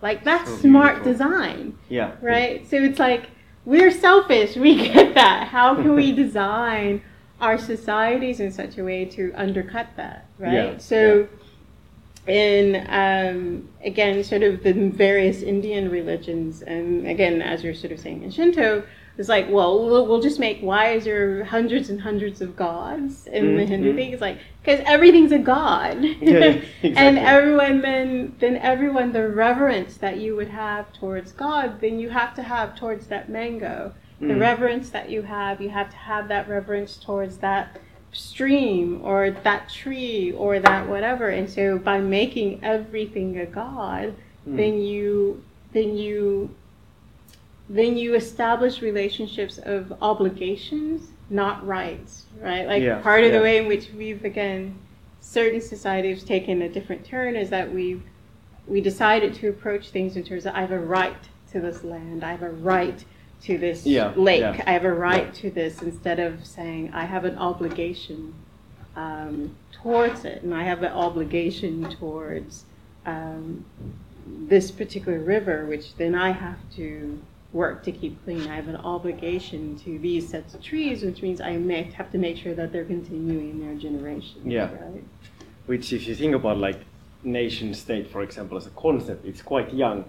like 0.00 0.24
that's 0.24 0.48
So 0.50 0.56
smart 0.58 1.04
design 1.04 1.76
Yeah. 1.88 2.12
right? 2.20 2.68
So 2.68 2.76
it's 2.76 2.98
like 2.98 3.30
we're 3.64 3.90
selfish. 3.90 4.56
We 4.66 4.76
get 4.76 5.14
that. 5.14 5.48
How 5.48 5.74
can 5.74 5.94
we 5.94 6.12
design 6.24 7.02
our 7.40 7.58
societies 7.58 8.40
in 8.40 8.50
such 8.50 8.78
a 8.78 8.84
way 8.84 9.04
to 9.04 9.32
undercut 9.34 9.88
that, 9.96 10.26
right? 10.38 10.52
Yeah, 10.52 10.78
So, 10.78 11.28
in 12.26 12.84
um, 12.88 13.68
again, 13.84 14.22
sort 14.24 14.42
of 14.42 14.62
the 14.62 14.72
various 14.72 15.42
Indian 15.42 15.90
religions, 15.90 16.62
and 16.62 17.06
again, 17.06 17.40
as 17.40 17.62
you're 17.62 17.74
sort 17.74 17.92
of 17.92 18.00
saying 18.00 18.22
in 18.22 18.30
Shinto, 18.30 18.82
it's 19.18 19.28
like, 19.28 19.50
well, 19.50 19.84
we'll, 19.84 20.06
we'll 20.06 20.20
just 20.22 20.38
make. 20.38 20.60
Why 20.60 20.92
is 20.92 21.04
there 21.04 21.44
hundreds 21.44 21.90
and 21.90 22.00
hundreds 22.00 22.40
of 22.40 22.56
gods 22.56 23.26
in 23.26 23.56
the 23.56 23.62
Mhm, 23.64 23.68
Hindu 23.68 23.94
thing? 23.96 24.12
It's 24.12 24.22
like 24.22 24.38
because 24.62 24.80
everything's 24.86 25.32
a 25.32 25.38
god, 25.38 26.02
Yeah, 26.02 26.60
yeah, 26.82 26.92
and 26.96 27.18
everyone 27.18 27.80
then 27.80 28.36
then 28.38 28.56
everyone 28.56 29.12
the 29.12 29.28
reverence 29.28 29.96
that 29.96 30.18
you 30.18 30.36
would 30.36 30.48
have 30.48 30.92
towards 30.92 31.32
God, 31.32 31.80
then 31.80 31.98
you 31.98 32.10
have 32.10 32.34
to 32.36 32.42
have 32.42 32.76
towards 32.76 33.08
that 33.08 33.28
mango. 33.28 33.92
The 34.20 34.26
Mm. 34.34 34.40
reverence 34.40 34.90
that 34.90 35.10
you 35.10 35.22
have, 35.22 35.60
you 35.60 35.70
have 35.70 35.90
to 35.90 35.96
have 35.96 36.28
that 36.28 36.48
reverence 36.48 36.96
towards 36.96 37.38
that 37.38 37.76
stream 38.12 39.00
or 39.04 39.30
that 39.30 39.68
tree 39.68 40.32
or 40.32 40.58
that 40.60 40.88
whatever. 40.88 41.28
And 41.28 41.48
so 41.48 41.78
by 41.78 41.98
making 42.00 42.60
everything 42.62 43.38
a 43.38 43.46
god, 43.46 44.14
Mm. 44.48 44.56
then 44.56 44.80
you 44.80 45.42
then 45.72 45.96
you 45.96 46.50
then 47.68 47.96
you 47.96 48.14
establish 48.14 48.80
relationships 48.80 49.58
of 49.58 49.92
obligations, 50.00 51.08
not 51.30 51.66
rights, 51.66 52.24
right? 52.40 52.66
Like 52.66 52.82
Yeah, 52.82 53.00
part 53.00 53.24
of 53.24 53.32
yeah. 53.32 53.38
the 53.38 53.42
way 53.42 53.58
in 53.58 53.66
which 53.66 53.90
we've 53.96 54.24
again 54.24 54.78
certain 55.20 55.60
societies 55.60 56.24
taken 56.24 56.62
a 56.62 56.68
different 56.68 57.04
turn 57.04 57.36
is 57.36 57.50
that 57.50 57.72
we 57.72 58.00
we 58.66 58.80
decided 58.80 59.34
to 59.34 59.48
approach 59.48 59.90
things 59.90 60.16
in 60.16 60.22
terms 60.22 60.46
of 60.46 60.54
I 60.54 60.60
have 60.60 60.72
a 60.72 60.78
right 60.78 61.16
to 61.52 61.60
this 61.60 61.84
land, 61.84 62.24
I 62.24 62.30
have 62.32 62.42
a 62.42 62.50
right 62.50 63.02
to 63.42 63.56
this 63.58 63.86
Yeah, 63.86 64.12
lake, 64.16 64.40
yeah. 64.40 64.62
I 64.66 64.72
have 64.72 64.84
a 64.84 64.92
right 64.92 65.32
to 65.34 65.50
this, 65.50 65.80
instead 65.82 66.18
of 66.18 66.44
saying 66.44 66.92
I 66.92 67.04
have 67.04 67.24
an 67.24 67.38
obligation 67.38 68.34
um, 68.96 69.54
towards 69.72 70.24
it, 70.24 70.42
and 70.42 70.54
I 70.54 70.64
have 70.64 70.82
an 70.82 70.92
obligation 70.92 71.88
towards 71.90 72.64
um, 73.06 73.64
this 74.26 74.70
particular 74.70 75.18
river, 75.20 75.64
which 75.66 75.94
then 75.96 76.14
I 76.14 76.32
have 76.32 76.58
to 76.76 77.18
work 77.52 77.82
to 77.84 77.92
keep 77.92 78.22
clean. 78.24 78.46
I 78.48 78.56
have 78.56 78.68
an 78.68 78.76
obligation 78.76 79.76
to 79.78 79.98
these 79.98 80.28
sets 80.28 80.54
of 80.54 80.62
trees, 80.62 81.02
which 81.02 81.22
means 81.22 81.40
I 81.40 81.56
may 81.56 81.82
have 81.84 82.10
to 82.12 82.18
make 82.18 82.36
sure 82.36 82.54
that 82.54 82.72
they're 82.72 82.84
continuing 82.84 83.58
their 83.60 83.74
generation. 83.74 84.50
Yeah. 84.50 84.70
Right? 84.72 85.04
Which, 85.66 85.92
if 85.92 86.06
you 86.06 86.14
think 86.14 86.34
about 86.34 86.58
like 86.58 86.80
nation 87.24 87.74
state, 87.74 88.10
for 88.10 88.22
example, 88.22 88.56
as 88.58 88.66
a 88.66 88.70
concept, 88.70 89.24
it's 89.24 89.42
quite 89.42 89.72
young, 89.72 90.04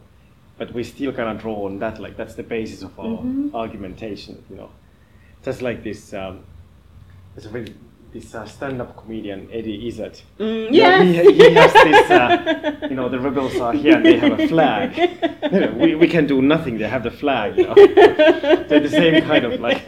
but 0.57 0.73
we 0.73 0.83
still 0.83 1.13
kind 1.13 1.29
of 1.29 1.41
draw 1.41 1.65
on 1.65 1.79
that. 1.79 1.99
Like 1.99 2.17
that's 2.17 2.35
the 2.35 2.43
basis 2.43 2.81
of 2.81 2.97
our 2.99 3.17
Mhm. 3.23 3.53
argumentation. 3.53 4.43
You 4.49 4.57
know, 4.57 4.69
just 5.43 5.61
like 5.61 5.83
this. 5.83 6.13
Um, 6.13 6.43
there's 7.35 7.45
a 7.45 7.49
really 7.49 7.73
this 8.11 8.33
uh, 8.33 8.45
stand-up 8.45 8.97
comedian 8.97 9.47
Eddie 9.51 9.87
Izzard. 9.87 10.19
Mm, 10.39 10.69
Yeah, 10.71 11.03
he, 11.03 11.31
he 11.33 11.53
has 11.53 11.73
this. 11.73 12.09
Uh, 12.11 12.77
you 12.89 12.95
know, 12.95 13.07
the 13.09 13.19
rebels 13.19 13.57
are 13.59 13.73
here. 13.73 13.95
and 13.97 14.05
They 14.05 14.17
have 14.17 14.39
a 14.39 14.47
flag. 14.47 14.97
You 15.51 15.59
know, 15.59 15.71
we 15.77 15.95
we 15.95 16.07
can 16.07 16.25
do 16.27 16.41
nothing. 16.41 16.77
They 16.77 16.87
have 16.87 17.03
the 17.03 17.11
flag. 17.11 17.57
You 17.57 17.67
know, 17.67 17.75
they're 17.75 18.79
the 18.79 18.89
same 18.89 19.21
kind 19.23 19.45
of 19.45 19.59
like. 19.59 19.81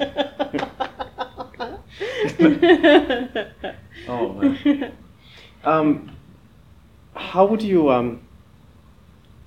Oh, 4.07 4.33
man. 4.33 4.93
Um, 5.63 6.11
how 7.15 7.45
would 7.45 7.61
you 7.61 7.91
um, 7.91 8.21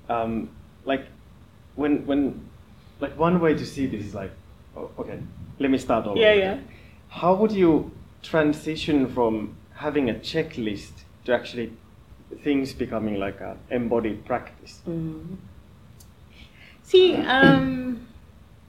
um, 0.09 0.49
like 0.85 1.05
when 1.75 2.05
when 2.05 2.49
like 2.99 3.17
one 3.17 3.39
way 3.41 3.53
to 3.53 3.65
see 3.65 3.85
this 3.85 4.05
is 4.05 4.15
like 4.15 4.31
oh, 4.77 4.89
okay 4.97 5.19
let 5.59 5.69
me 5.69 5.77
start 5.77 6.07
all 6.07 6.17
Yeah, 6.17 6.33
yeah. 6.33 6.59
how 7.09 7.33
would 7.35 7.51
you 7.51 7.91
transition 8.25 9.07
from 9.07 9.55
having 9.73 10.09
a 10.09 10.13
checklist 10.13 11.03
to 11.25 11.33
actually 11.33 11.71
things 12.43 12.73
becoming 12.73 13.19
like 13.19 13.39
a 13.41 13.57
embodied 13.69 14.25
practice 14.25 14.81
Mm. 14.87 15.37
See, 16.83 17.15
um, 17.15 18.07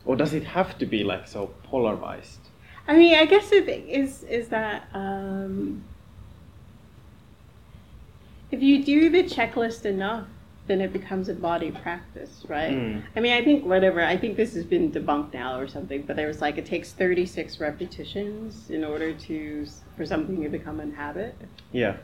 or 0.06 0.16
does 0.16 0.32
it 0.32 0.44
have 0.44 0.78
to 0.78 0.86
be 0.86 1.04
like 1.04 1.28
so 1.28 1.50
polarized 1.64 2.46
I 2.88 2.96
mean, 2.96 3.16
I 3.16 3.26
guess 3.26 3.50
the 3.50 3.62
thing 3.62 3.88
is 3.88 4.22
is 4.24 4.48
that 4.48 4.88
um, 4.94 5.82
if 8.50 8.62
you 8.62 8.84
do 8.84 9.10
the 9.10 9.24
checklist 9.24 9.84
enough, 9.84 10.28
then 10.66 10.80
it 10.80 10.92
becomes 10.92 11.28
a 11.28 11.34
body 11.34 11.70
practice, 11.70 12.44
right? 12.48 12.72
Mm. 12.72 13.02
I 13.16 13.20
mean, 13.20 13.32
I 13.32 13.44
think 13.44 13.64
whatever. 13.64 14.02
I 14.02 14.16
think 14.16 14.36
this 14.36 14.54
has 14.54 14.64
been 14.64 14.90
debunked 14.90 15.32
now 15.34 15.58
or 15.58 15.68
something, 15.68 16.02
but 16.02 16.16
there 16.16 16.26
was 16.26 16.40
like 16.40 16.58
it 16.58 16.66
takes 16.66 16.92
thirty 16.92 17.26
six 17.26 17.60
repetitions 17.60 18.70
in 18.70 18.84
order 18.84 19.12
to 19.12 19.66
for 19.96 20.04
something 20.06 20.42
to 20.42 20.48
become 20.48 20.80
a 20.80 20.90
habit. 20.94 21.34
yeah 21.72 21.96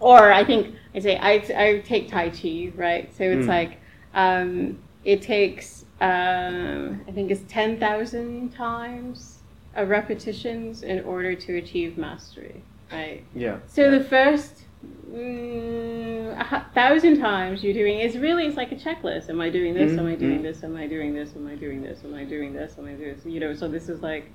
Or 0.00 0.32
I 0.32 0.44
think 0.44 0.74
I 0.94 0.98
say 1.00 1.16
I, 1.18 1.32
I 1.56 1.78
take 1.80 2.08
Tai 2.08 2.30
Chi, 2.30 2.72
right? 2.76 3.14
So 3.16 3.24
it's 3.24 3.46
Mm. 3.46 3.48
like 3.48 3.80
um, 4.14 4.78
it 5.04 5.22
takes 5.22 5.84
um, 6.00 7.00
I 7.08 7.12
think 7.12 7.30
it's 7.30 7.42
ten 7.48 7.78
thousand 7.78 8.50
times 8.52 9.38
of 9.74 9.88
repetitions 9.90 10.82
in 10.82 11.04
order 11.04 11.34
to 11.34 11.56
achieve 11.58 11.98
mastery, 11.98 12.62
right? 12.90 13.22
yeah 13.34 13.58
So 13.66 13.82
yeah. 13.82 13.98
the 13.98 14.04
first, 14.04 14.64
mm, 14.84 16.38
a 16.40 16.66
thousand 16.74 17.18
times 17.18 17.62
you're 17.62 17.74
doing 17.74 17.98
it's 17.98 18.16
really 18.16 18.46
it's 18.46 18.56
like 18.56 18.72
a 18.72 18.76
checklist. 18.76 19.28
Am 19.28 19.40
I 19.40 19.50
doing 19.50 19.74
this? 19.74 19.96
Am 19.98 20.06
I 20.06 20.14
doing 20.14 20.40
mhm. 20.40 20.42
this? 20.42 20.62
Am 20.64 20.76
I 20.76 20.86
doing 20.86 21.12
this? 21.14 21.34
Am 21.36 21.46
I 21.46 21.54
doing 21.56 21.82
this? 21.82 22.04
Am 22.04 22.14
I 22.14 22.24
doing 22.24 22.52
this? 22.52 22.78
Am 22.78 22.84
I 22.86 22.92
doing 22.92 23.14
this? 23.14 23.24
You 23.26 23.40
know, 23.40 23.54
so 23.54 23.68
this 23.68 23.88
is 23.88 24.00
like 24.02 24.30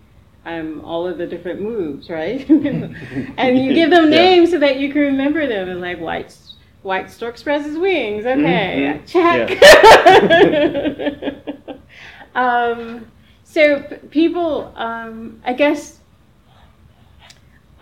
um, 0.45 0.81
all 0.83 1.07
of 1.07 1.17
the 1.17 1.25
different 1.25 1.61
moves, 1.61 2.09
right? 2.09 2.47
and 3.37 3.57
you 3.63 3.73
give 3.73 3.89
them 3.89 4.05
Yeah. 4.11 4.21
names 4.21 4.51
so 4.51 4.59
that 4.59 4.79
you 4.79 4.91
can 4.91 5.01
remember 5.01 5.47
them. 5.47 5.69
And 5.69 5.79
like 5.81 5.99
white 5.99 6.37
white 6.81 7.09
stork 7.09 7.37
spreads 7.37 7.65
his 7.65 7.77
wings. 7.77 8.25
Okay, 8.25 8.99
Mhm. 9.01 9.07
check. 9.07 9.59
um, 12.35 13.05
so 13.43 13.81
p- 13.83 13.95
people, 14.09 14.73
um, 14.75 15.41
I 15.45 15.53
guess. 15.53 15.99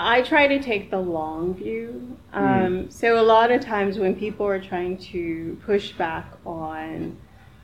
I 0.03 0.23
try 0.23 0.47
to 0.47 0.59
take 0.59 0.89
the 0.89 0.99
long 0.99 1.53
view. 1.53 2.17
Um, 2.33 2.89
So 2.89 3.21
a 3.21 3.25
lot 3.35 3.51
of 3.51 3.61
times 3.61 3.99
when 3.99 4.15
people 4.15 4.47
are 4.47 4.59
trying 4.59 4.97
to 5.13 5.59
push 5.63 5.91
back 5.91 6.25
on 6.45 7.17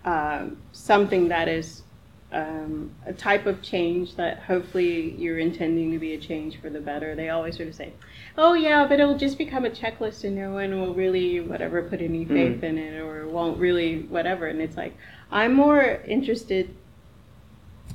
um, 0.05 0.57
something 0.71 1.29
that 1.29 1.47
is 1.47 1.83
um, 2.31 2.91
a 3.05 3.13
type 3.13 3.45
of 3.45 3.61
change 3.61 4.15
that 4.17 4.39
hopefully 4.39 5.15
you're 5.17 5.39
intending 5.39 5.91
to 5.93 5.97
be 5.97 6.13
a 6.13 6.17
change 6.19 6.59
for 6.61 6.69
the 6.69 6.79
better, 6.79 7.15
they 7.15 7.29
always 7.29 7.55
sort 7.55 7.69
of 7.69 7.75
say, 7.75 7.93
"Oh 8.37 8.53
yeah, 8.53 8.85
but 8.85 8.99
it'll 8.99 9.17
just 9.17 9.37
become 9.37 9.65
a 9.65 9.69
checklist, 9.69 10.23
and 10.23 10.35
no 10.35 10.51
one 10.51 10.79
will 10.79 10.93
really 10.93 11.39
whatever 11.39 11.81
put 11.81 12.01
any 12.01 12.25
faith 12.25 12.63
in 12.63 12.77
it, 12.77 12.99
or 12.99 13.27
won't 13.27 13.57
really 13.57 14.01
whatever." 14.03 14.47
And 14.47 14.61
it's 14.61 14.75
like 14.77 14.95
I'm 15.31 15.53
more 15.53 15.81
interested. 16.05 16.75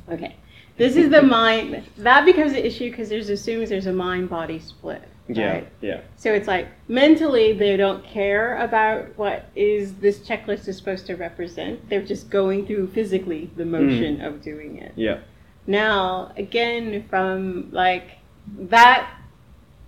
Okay, 0.08 0.36
this 0.76 0.96
is 0.96 1.10
the 1.10 1.22
mind 1.22 1.84
that 1.98 2.24
becomes 2.24 2.52
an 2.52 2.58
issue 2.58 2.90
because 2.90 3.08
there's 3.08 3.28
assumes 3.28 3.68
there's 3.68 3.86
a 3.86 3.92
mind 3.92 4.30
body 4.30 4.58
split. 4.58 5.08
Yeah, 5.28 5.52
right? 5.52 5.68
yeah. 5.80 6.00
So 6.16 6.32
it's 6.32 6.48
like 6.48 6.68
mentally 6.88 7.52
they 7.52 7.76
don't 7.76 8.04
care 8.04 8.56
about 8.56 9.16
what 9.16 9.48
is 9.54 9.94
this 9.94 10.18
checklist 10.18 10.68
is 10.68 10.76
supposed 10.76 11.06
to 11.06 11.14
represent. 11.14 11.88
They're 11.88 12.04
just 12.04 12.30
going 12.30 12.66
through 12.66 12.88
physically 12.88 13.50
the 13.56 13.64
mm. 13.64 13.70
motion 13.70 14.20
of 14.20 14.42
doing 14.42 14.78
it. 14.78 14.92
Yeah. 14.96 15.20
Now, 15.66 16.32
again, 16.36 17.06
from 17.08 17.70
like 17.70 18.18
that 18.58 19.08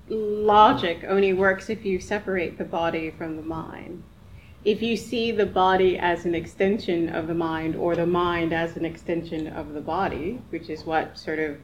logic 0.08 1.04
only 1.08 1.32
works 1.32 1.70
if 1.70 1.84
you 1.84 1.98
separate 1.98 2.58
the 2.58 2.64
body 2.64 3.10
from 3.10 3.36
the 3.36 3.42
mind. 3.42 4.02
If 4.64 4.80
you 4.80 4.96
see 4.96 5.30
the 5.30 5.46
body 5.46 5.98
as 5.98 6.24
an 6.24 6.34
extension 6.34 7.10
of 7.10 7.26
the 7.26 7.34
mind 7.34 7.76
or 7.76 7.94
the 7.94 8.06
mind 8.06 8.52
as 8.52 8.76
an 8.76 8.84
extension 8.84 9.48
of 9.48 9.74
the 9.74 9.80
body, 9.80 10.40
which 10.50 10.70
is 10.70 10.84
what 10.84 11.18
sort 11.18 11.38
of 11.38 11.58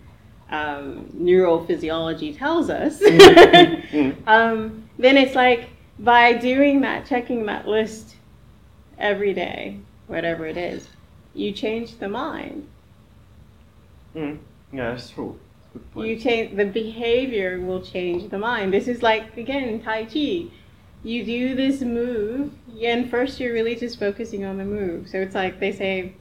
um, 0.50 1.06
neurophysiology 1.16 2.36
tells 2.36 2.68
us, 2.68 3.00
um, 4.26 4.88
then 4.98 5.16
it's 5.16 5.34
like 5.34 5.70
by 5.98 6.32
doing 6.34 6.80
that, 6.82 7.06
checking 7.06 7.46
that 7.46 7.66
list 7.66 8.16
every 8.98 9.32
day, 9.32 9.78
whatever 10.06 10.46
it 10.46 10.56
is, 10.56 10.88
you 11.34 11.52
change 11.52 11.98
the 11.98 12.08
mind. 12.08 12.68
Mm. 14.14 14.38
Yeah, 14.72 14.90
that's 14.90 15.10
true. 15.10 15.38
Point. 15.94 16.08
You 16.08 16.16
change 16.16 16.56
the 16.56 16.64
behavior 16.64 17.60
will 17.60 17.80
change 17.80 18.28
the 18.30 18.38
mind. 18.38 18.72
This 18.72 18.88
is 18.88 19.02
like 19.02 19.36
again 19.36 19.80
Tai 19.80 20.06
Chi. 20.06 20.46
You 21.02 21.24
do 21.24 21.54
this 21.54 21.80
move, 21.80 22.52
and 22.82 23.10
first 23.10 23.40
you're 23.40 23.52
really 23.52 23.74
just 23.74 23.98
focusing 23.98 24.44
on 24.44 24.58
the 24.58 24.64
move. 24.64 25.08
So 25.08 25.18
it's 25.18 25.34
like 25.34 25.58
they 25.58 25.72
say, 25.72 26.12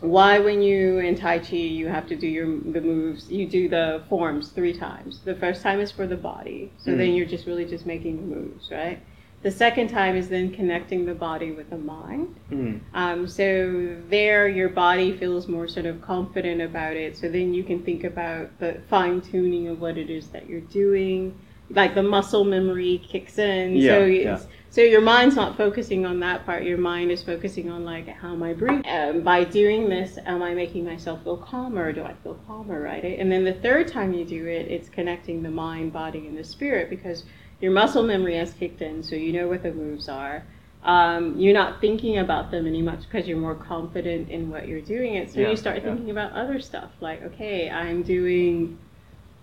why 0.00 0.38
when 0.38 0.62
you 0.62 0.98
in 0.98 1.16
Tai 1.16 1.40
Chi 1.40 1.56
you 1.56 1.88
have 1.88 2.06
to 2.08 2.14
do 2.16 2.26
your 2.28 2.46
the 2.46 2.80
moves. 2.80 3.30
You 3.30 3.46
do 3.48 3.68
the 3.68 4.02
forms 4.08 4.50
three 4.50 4.72
times. 4.72 5.20
The 5.24 5.34
first 5.34 5.62
time 5.62 5.80
is 5.80 5.90
for 5.90 6.06
the 6.06 6.16
body, 6.16 6.70
so 6.78 6.94
then 6.94 7.08
Mm. 7.08 7.16
you're 7.16 7.26
just 7.26 7.46
really 7.46 7.64
just 7.64 7.86
making 7.86 8.16
the 8.18 8.36
moves, 8.36 8.70
right? 8.70 9.00
The 9.42 9.50
second 9.50 9.88
time 9.88 10.16
is 10.16 10.28
then 10.28 10.50
connecting 10.52 11.06
the 11.06 11.14
body 11.14 11.52
with 11.52 11.70
the 11.70 11.78
mind. 11.78 12.34
Mm. 12.50 12.80
Um, 12.92 13.28
so 13.28 13.96
there, 14.08 14.48
your 14.48 14.68
body 14.68 15.12
feels 15.12 15.46
more 15.46 15.68
sort 15.68 15.86
of 15.86 16.00
confident 16.02 16.60
about 16.60 16.96
it. 16.96 17.16
So 17.16 17.28
then 17.28 17.54
you 17.54 17.62
can 17.62 17.82
think 17.82 18.02
about 18.04 18.58
the 18.58 18.80
fine 18.90 19.20
tuning 19.20 19.68
of 19.68 19.80
what 19.80 19.96
it 19.96 20.10
is 20.10 20.28
that 20.28 20.48
you're 20.48 20.60
doing. 20.60 21.38
Like 21.70 21.94
the 21.94 22.02
muscle 22.02 22.44
memory 22.44 23.02
kicks 23.06 23.38
in. 23.38 23.76
Yeah, 23.76 23.90
so 23.90 24.04
yeah. 24.06 24.40
so 24.70 24.80
your 24.80 25.02
mind's 25.02 25.36
not 25.36 25.56
focusing 25.56 26.06
on 26.06 26.20
that 26.20 26.46
part. 26.46 26.62
Your 26.64 26.78
mind 26.78 27.10
is 27.10 27.22
focusing 27.22 27.70
on 27.70 27.84
like 27.84 28.08
how 28.08 28.32
am 28.32 28.42
I 28.42 28.54
breathing? 28.54 28.84
Um, 28.88 29.22
by 29.22 29.44
doing 29.44 29.88
this, 29.88 30.18
am 30.24 30.42
I 30.42 30.54
making 30.54 30.84
myself 30.84 31.24
feel 31.24 31.36
calmer? 31.36 31.92
Do 31.92 32.04
I 32.04 32.14
feel 32.22 32.38
calmer? 32.46 32.80
Right. 32.80 33.04
And 33.04 33.30
then 33.30 33.44
the 33.44 33.54
third 33.54 33.88
time 33.88 34.14
you 34.14 34.24
do 34.24 34.46
it, 34.46 34.68
it's 34.68 34.88
connecting 34.88 35.42
the 35.42 35.50
mind, 35.50 35.92
body, 35.92 36.26
and 36.26 36.36
the 36.38 36.44
spirit 36.44 36.88
because 36.88 37.24
your 37.60 37.72
muscle 37.72 38.02
memory 38.02 38.36
has 38.36 38.52
kicked 38.52 38.82
in, 38.82 39.02
so 39.02 39.16
you 39.16 39.32
know 39.32 39.48
what 39.48 39.62
the 39.62 39.72
moves 39.72 40.08
are. 40.08 40.44
Um, 40.84 41.36
you're 41.38 41.54
not 41.54 41.80
thinking 41.80 42.18
about 42.18 42.50
them 42.50 42.66
any 42.66 42.82
much 42.82 43.02
because 43.02 43.26
you're 43.26 43.38
more 43.38 43.56
confident 43.56 44.30
in 44.30 44.48
what 44.48 44.68
you're 44.68 44.80
doing 44.80 45.16
it. 45.16 45.32
So 45.32 45.40
Yeah, 45.40 45.50
you 45.50 45.56
start 45.56 45.82
thinking 45.82 46.10
about 46.10 46.32
other 46.32 46.60
stuff 46.60 46.90
like, 47.00 47.22
okay, 47.22 47.68
I'm 47.68 48.02
doing 48.02 48.78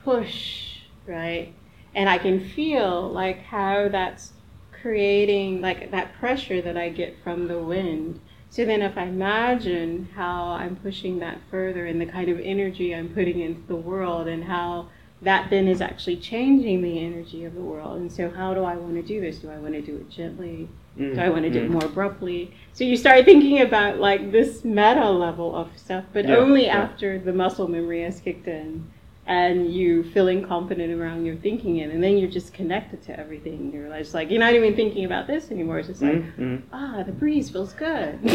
push, 0.04 0.78
right? 1.06 1.54
And 1.96 2.10
I 2.10 2.18
can 2.18 2.40
feel 2.40 3.10
like 3.10 3.42
how 3.44 3.88
that's 3.90 4.34
creating 4.72 5.62
like 5.62 5.90
that 5.92 6.14
pressure 6.20 6.62
that 6.62 6.78
I 6.78 6.90
get 6.90 7.16
from 7.24 7.48
the 7.48 7.58
wind. 7.58 8.20
So 8.50 8.66
then 8.66 8.82
if 8.82 8.98
I 8.98 9.04
imagine 9.06 10.10
how 10.16 10.50
I'm 10.50 10.76
pushing 10.76 11.20
that 11.20 11.40
further 11.50 11.88
and 11.88 12.00
the 12.00 12.06
kind 12.06 12.30
of 12.30 12.40
energy 12.40 12.94
I'm 12.94 13.10
putting 13.10 13.40
into 13.40 13.66
the 13.68 13.76
world 13.76 14.28
and 14.28 14.44
how 14.44 14.90
that 15.22 15.50
then 15.50 15.68
is 15.68 15.82
actually 15.82 16.18
changing 16.18 16.82
the 16.82 17.00
energy 17.04 17.46
of 17.46 17.56
the 17.56 17.62
world. 17.62 17.98
And 17.98 18.12
so 18.12 18.30
how 18.30 18.54
do 18.54 18.64
I 18.64 18.76
want 18.76 18.96
to 18.96 19.02
do 19.02 19.20
this? 19.22 19.40
Do 19.40 19.50
I 19.50 19.58
want 19.58 19.74
to 19.74 19.82
do 19.82 19.96
it 19.96 20.10
gently? 20.10 20.70
Mm. 20.98 21.16
Do 21.16 21.22
I 21.22 21.30
want 21.30 21.44
to 21.44 21.50
do 21.50 21.60
it 21.64 21.70
Mm. 21.70 21.72
more 21.72 21.86
abruptly? 21.86 22.54
So 22.74 22.84
you 22.84 22.96
start 22.96 23.26
thinking 23.26 23.62
about 23.62 24.00
like 24.00 24.32
this 24.32 24.64
meta 24.64 25.10
level 25.10 25.56
of 25.56 25.70
stuff, 25.78 26.06
but 26.14 26.26
Yeah, 26.28 26.36
only 26.38 26.66
yeah. 26.66 26.78
after 26.84 27.18
the 27.18 27.34
muscle 27.34 27.68
memory 27.68 28.04
has 28.04 28.20
kicked 28.20 28.48
in 28.48 28.88
and 29.28 29.74
you 29.74 30.04
feeling 30.12 30.46
confident 30.46 30.94
around 30.94 31.26
your 31.26 31.36
thinking 31.38 31.78
it, 31.78 31.90
and 31.90 32.04
then 32.04 32.18
you're 32.18 32.30
just 32.30 32.54
connected 32.54 33.02
to 33.04 33.20
everything. 33.20 33.72
You're 33.74 33.90
just 33.98 34.14
like 34.14 34.30
you're 34.30 34.40
not 34.40 34.54
even 34.54 34.76
thinking 34.76 35.06
about 35.06 35.26
this 35.26 35.50
anymore. 35.52 35.80
It's 35.80 35.88
just 35.88 36.02
like 36.02 36.14
Mm. 36.14 36.36
Mm. 36.38 36.62
ah, 36.72 37.04
the 37.04 37.12
breeze 37.12 37.50
feels 37.50 37.74
good. 37.74 38.20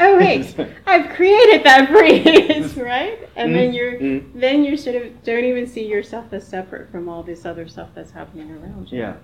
oh 0.00 0.16
wait, 0.18 0.54
I've 0.86 1.10
created 1.14 1.64
that 1.64 1.90
breeze, 1.94 2.76
right? 2.76 3.28
And 3.36 3.54
then 3.54 3.72
Mm, 3.72 3.74
you're 3.76 3.94
mm. 3.98 4.24
then 4.34 4.64
you 4.64 4.76
sort 4.76 4.96
of 4.96 5.22
don't 5.24 5.44
even 5.44 5.66
see 5.66 5.86
yourself 5.86 6.32
as 6.32 6.46
separate 6.46 6.90
from 6.90 7.08
all 7.08 7.22
this 7.22 7.44
other 7.44 7.68
stuff 7.68 7.88
that's 7.94 8.12
happening 8.12 8.50
around 8.50 8.90
you. 8.90 8.98
Yeah. 9.00 9.14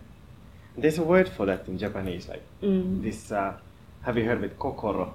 There's 0.76 0.98
a 0.98 1.02
word 1.02 1.28
for 1.28 1.46
that 1.46 1.66
in 1.68 1.78
Japanese, 1.78 2.28
like 2.28 2.42
Mm. 2.62 3.02
this. 3.02 3.32
Uh, 3.32 3.54
have 4.02 4.16
you 4.18 4.24
heard 4.24 4.38
of 4.38 4.44
it? 4.44 4.58
Kokoro. 4.58 5.12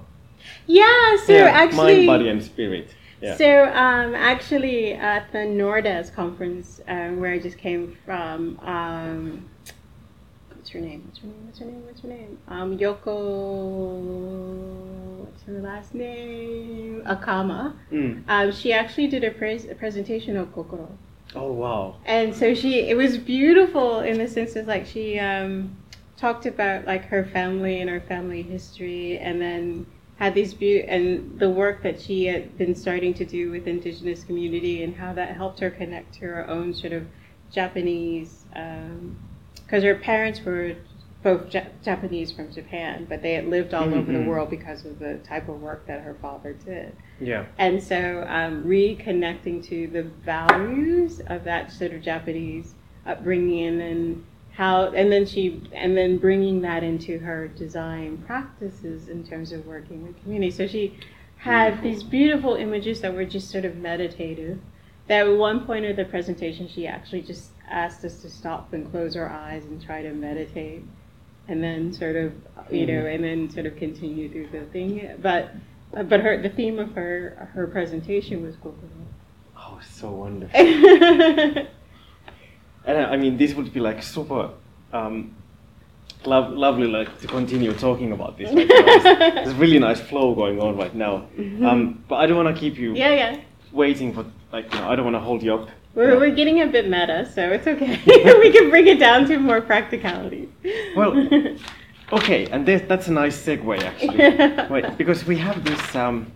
Yeah, 0.66 1.16
so 1.26 1.32
yeah, 1.32 1.44
actually, 1.62 2.06
mind, 2.06 2.06
body, 2.06 2.28
and 2.28 2.42
spirit. 2.42 2.94
Yeah. 3.20 3.36
so 3.36 3.64
um, 3.64 4.14
actually 4.14 4.92
at 4.94 5.30
the 5.32 5.38
Nordes 5.38 6.12
conference 6.14 6.80
um, 6.86 7.20
where 7.20 7.32
I 7.32 7.38
just 7.38 7.58
came 7.58 7.96
from, 8.04 8.58
um, 8.60 9.48
what's 10.54 10.70
her 10.70 10.80
name? 10.80 11.02
What's 11.06 11.18
her 11.20 11.26
name? 11.26 11.46
What's 11.46 11.58
her 11.58 11.64
name? 11.66 11.86
What's 11.86 12.00
her 12.02 12.08
name? 12.08 12.38
Um, 12.48 12.78
Yoko. 12.78 13.14
What's 15.24 15.42
her 15.44 15.60
last 15.60 15.94
name? 15.94 17.02
Akama. 17.06 17.74
Mm. 17.92 18.22
Um, 18.28 18.52
she 18.52 18.72
actually 18.72 19.08
did 19.08 19.24
a, 19.24 19.30
pres- 19.30 19.66
a 19.68 19.74
presentation 19.74 20.36
of 20.36 20.52
Kokoro. 20.54 20.88
Oh 21.34 21.52
wow. 21.52 21.96
and 22.06 22.34
so 22.34 22.54
she 22.54 22.88
it 22.88 22.96
was 22.96 23.18
beautiful 23.18 24.00
in 24.00 24.16
the 24.16 24.26
sense 24.26 24.56
of 24.56 24.66
like 24.66 24.86
she 24.86 25.18
um, 25.18 25.76
talked 26.16 26.46
about 26.46 26.86
like 26.86 27.04
her 27.04 27.22
family 27.22 27.82
and 27.82 27.90
her 27.90 28.00
family 28.00 28.40
history 28.40 29.18
and 29.18 29.38
then 29.38 29.84
had 30.18 30.34
these 30.34 30.52
be- 30.54 30.82
and 30.82 31.38
the 31.38 31.48
work 31.48 31.82
that 31.82 32.00
she 32.00 32.26
had 32.26 32.56
been 32.58 32.74
starting 32.74 33.14
to 33.14 33.24
do 33.24 33.50
with 33.50 33.66
indigenous 33.66 34.24
community 34.24 34.82
and 34.82 34.96
how 34.96 35.12
that 35.12 35.36
helped 35.36 35.60
her 35.60 35.70
connect 35.70 36.14
to 36.14 36.20
her 36.26 36.48
own 36.48 36.74
sort 36.74 36.92
of 36.92 37.06
japanese 37.52 38.44
because 39.64 39.82
her 39.82 39.94
parents 39.94 40.40
were 40.44 40.74
both 41.22 41.52
ja- 41.54 41.64
japanese 41.84 42.30
from 42.32 42.52
japan 42.52 43.06
but 43.08 43.22
they 43.22 43.32
had 43.34 43.46
lived 43.46 43.72
all 43.74 43.92
over 43.94 44.12
the 44.12 44.18
Mhm. 44.18 44.26
world 44.26 44.50
because 44.50 44.84
of 44.84 44.98
the 44.98 45.14
type 45.18 45.48
of 45.48 45.60
work 45.62 45.86
that 45.86 46.00
her 46.02 46.14
father 46.20 46.52
did 46.52 46.92
Yeah. 47.20 47.44
and 47.58 47.82
so 47.82 48.24
um, 48.28 48.64
reconnecting 48.64 49.62
to 49.64 49.86
the 49.86 50.02
values 50.02 51.20
of 51.28 51.44
that 51.44 51.70
sort 51.70 51.92
of 51.92 52.02
Japanese 52.02 52.74
upbringing 53.06 53.66
and 53.66 53.80
then 53.80 54.24
how 54.58 54.86
and 54.86 55.12
then 55.12 55.24
she 55.24 55.62
and 55.72 55.96
then 55.96 56.18
bringing 56.18 56.60
that 56.62 56.82
into 56.82 57.16
her 57.20 57.46
design 57.46 58.18
practices 58.26 59.08
in 59.08 59.22
terms 59.22 59.52
of 59.52 59.64
working 59.64 60.04
with 60.04 60.20
community. 60.22 60.50
So 60.50 60.66
she 60.66 60.98
had 61.36 61.74
mm-hmm. 61.74 61.84
these 61.84 62.02
beautiful 62.02 62.56
images 62.56 63.00
that 63.02 63.14
were 63.14 63.24
just 63.24 63.52
sort 63.52 63.64
of 63.64 63.76
meditative. 63.76 64.58
That 65.06 65.28
at 65.28 65.36
one 65.36 65.64
point 65.64 65.84
of 65.84 65.94
the 65.94 66.04
presentation 66.04 66.66
she 66.66 66.88
actually 66.88 67.22
just 67.22 67.52
asked 67.70 68.04
us 68.04 68.20
to 68.22 68.28
stop 68.28 68.72
and 68.72 68.90
close 68.90 69.16
our 69.16 69.30
eyes 69.30 69.64
and 69.64 69.80
try 69.80 70.02
to 70.02 70.12
meditate 70.12 70.82
and 71.46 71.62
then 71.62 71.92
sort 71.92 72.16
of 72.16 72.32
you 72.68 72.84
know 72.84 73.04
mm-hmm. 73.04 73.14
and 73.14 73.24
then 73.24 73.50
sort 73.50 73.66
of 73.66 73.76
continue 73.76 74.28
through 74.28 74.48
the 74.48 74.66
thing 74.66 75.16
but 75.22 75.54
but 75.92 76.20
her 76.20 76.42
the 76.42 76.50
theme 76.50 76.80
of 76.80 76.92
her 76.92 77.48
her 77.54 77.68
presentation 77.68 78.42
was 78.42 78.56
kokoro 78.56 79.06
Oh, 79.60 79.80
so 79.82 80.10
wonderful. 80.10 80.58
And 82.88 82.98
I 83.14 83.16
mean, 83.16 83.36
this 83.36 83.54
would 83.54 83.72
be 83.72 83.80
like 83.80 84.02
super 84.02 84.50
um, 84.92 85.34
Lo- 86.24 86.48
lovely, 86.50 86.88
like 86.88 87.20
to 87.20 87.26
continue 87.28 87.72
talking 87.72 88.10
about 88.12 88.36
this. 88.38 88.50
Now. 88.50 88.64
There's, 88.66 89.02
there's 89.44 89.54
really 89.54 89.78
nice 89.78 90.00
flow 90.00 90.34
going 90.34 90.60
on 90.60 90.76
right 90.76 90.94
now. 90.94 91.26
Um, 91.64 92.02
but 92.08 92.16
I 92.16 92.26
don't 92.26 92.36
want 92.42 92.52
to 92.54 92.58
keep 92.60 92.76
you 92.76 92.94
Yeah, 92.94 93.14
yeah. 93.14 93.40
waiting 93.72 94.12
for 94.12 94.24
like. 94.52 94.72
You 94.74 94.80
know, 94.80 94.88
I 94.90 94.96
don't 94.96 95.04
want 95.04 95.14
to 95.14 95.20
hold 95.20 95.42
you 95.44 95.54
up. 95.54 95.68
We're, 95.94 96.16
we're 96.18 96.34
getting 96.34 96.60
a 96.62 96.66
bit 96.66 96.88
meta, 96.88 97.30
so 97.34 97.50
it's 97.52 97.66
okay. 97.66 98.00
we 98.44 98.50
can 98.50 98.68
bring 98.70 98.86
it 98.88 98.98
down 98.98 99.26
to 99.26 99.38
more 99.38 99.60
practicality. 99.60 100.48
Well, 100.96 101.12
Okay, 102.10 102.46
and 102.46 102.64
this, 102.66 102.80
that's 102.88 103.06
a 103.08 103.12
nice 103.12 103.36
segue 103.44 103.82
actually. 103.82 104.18
yeah. 104.18 104.66
Wait, 104.72 104.96
because 104.96 105.26
we 105.26 105.36
have 105.36 105.62
this 105.62 105.94
um, 105.94 106.32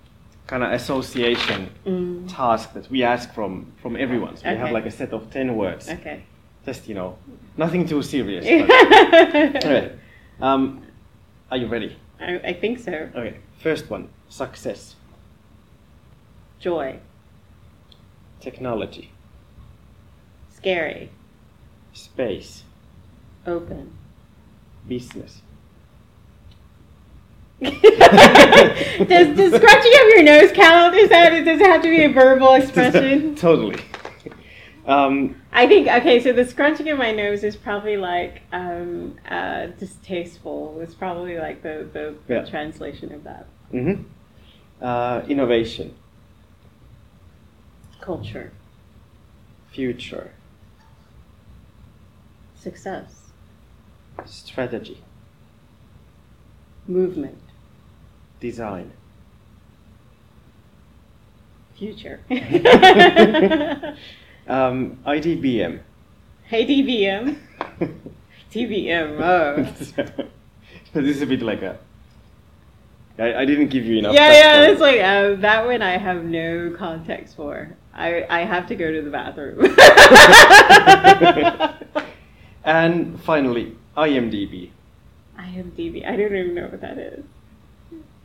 kind 0.47 0.63
of 0.63 0.71
association 0.73 1.71
Mm. 1.87 2.29
task 2.29 2.75
that 2.75 2.89
we 2.91 3.03
ask 3.03 3.33
from 3.35 3.73
from 3.83 3.97
everyone. 3.97 4.37
So 4.37 4.49
we 4.51 4.57
have 4.59 4.71
like 4.71 4.87
a 4.87 4.91
set 4.91 5.13
of 5.13 5.31
ten 5.31 5.57
words. 5.57 5.89
okay. 5.89 6.23
Just 6.65 6.89
you 6.89 6.95
know, 6.95 7.19
nothing 7.57 7.87
too 7.87 8.03
serious. 8.03 8.45
But, 8.45 8.71
okay. 9.65 9.93
Um, 10.41 10.83
are 11.51 11.57
you 11.57 11.67
ready? 11.67 11.97
I, 12.21 12.39
I 12.39 12.53
think 12.53 12.79
so. 12.79 12.93
Okay. 13.15 13.37
First 13.59 13.91
one: 13.91 14.09
success, 14.29 14.95
Joy. 16.61 16.99
technology, 18.41 19.11
Scary. 20.55 21.11
space, 21.93 22.63
Open. 23.47 23.93
business. 24.87 25.43
does, 27.63 27.77
does 29.37 29.55
scratching 29.55 29.93
of 29.93 30.09
your 30.09 30.23
nose 30.25 30.51
count? 30.53 30.95
Is 30.97 31.09
that 31.11 31.31
does 31.45 31.61
it 31.61 31.67
have 31.67 31.83
to 31.83 31.89
be 31.89 32.03
a 32.05 32.09
verbal 32.09 32.55
expression? 32.61 33.35
totally. 33.37 33.77
Um, 34.87 35.41
I 35.53 35.67
think 35.69 35.87
okay. 35.89 36.19
So 36.21 36.33
the 36.33 36.45
scrunching 36.45 36.89
of 36.89 36.99
my 36.99 37.13
nose 37.13 37.45
is 37.45 37.55
probably 37.55 37.97
like 37.97 38.43
um, 38.53 39.17
uh, 39.31 39.67
distasteful. 39.79 40.81
It's 40.81 40.95
probably 40.95 41.39
like 41.39 41.63
the 41.63 41.89
the, 41.93 42.15
Yeah. 42.29 42.45
translation 42.45 43.13
of 43.13 43.23
that. 43.25 43.47
mhm. 43.73 44.05
uh, 44.81 45.23
innovation, 45.29 45.95
Culture. 48.01 48.53
future, 49.71 50.33
Success. 52.57 53.31
strategy, 54.25 54.99
Movement. 56.89 57.39
design. 58.41 58.91
Future. 61.77 62.21
Um, 64.53 64.99
IDBM. 65.07 65.81
hey 66.45 66.67
DBM. 66.67 67.39
TBM. 68.53 69.19
Oh. 69.19 69.63
this 70.93 71.17
is 71.17 71.23
a 71.23 71.27
bit 71.27 71.41
like 71.41 71.63
a. 71.63 71.79
I, 73.19 73.35
I 73.35 73.45
didn't 73.47 73.69
give 73.69 73.87
you 73.87 73.97
enough. 74.01 74.13
Yeah, 74.13 74.31
yeah, 74.31 74.67
it's 74.67 74.79
like 74.81 75.01
uh, 75.01 75.37
that 75.41 75.65
one 75.65 75.81
I 75.81 75.97
have 75.97 76.25
no 76.25 76.75
context 76.77 77.35
for. 77.35 77.75
I 77.95 78.27
I 78.29 78.41
have 78.41 78.67
to 78.67 78.75
go 78.75 78.93
to 78.93 79.01
the 79.01 79.09
bathroom. 79.09 79.75
and 82.65 83.19
finally, 83.23 83.75
IMDb. 83.97 84.69
IMDb. 85.39 86.07
I 86.07 86.11
don't 86.15 86.37
even 86.37 86.55
know 86.55 86.67
what 86.67 86.83
that 86.83 86.99
is. 86.99 87.25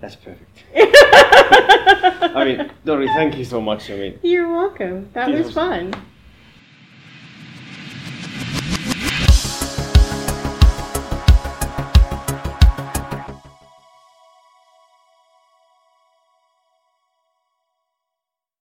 That's 0.01 0.17
perfect. 0.17 0.65
I 0.75 2.43
mean, 2.43 2.69
Dori, 2.83 3.07
thank 3.07 3.37
you 3.37 3.45
so 3.45 3.61
much. 3.61 3.89
I 3.89 3.95
mean, 3.95 4.19
You're 4.23 4.51
welcome. 4.51 5.09
That 5.13 5.31
was 5.31 5.45
was- 5.45 5.53
fun. 5.53 5.93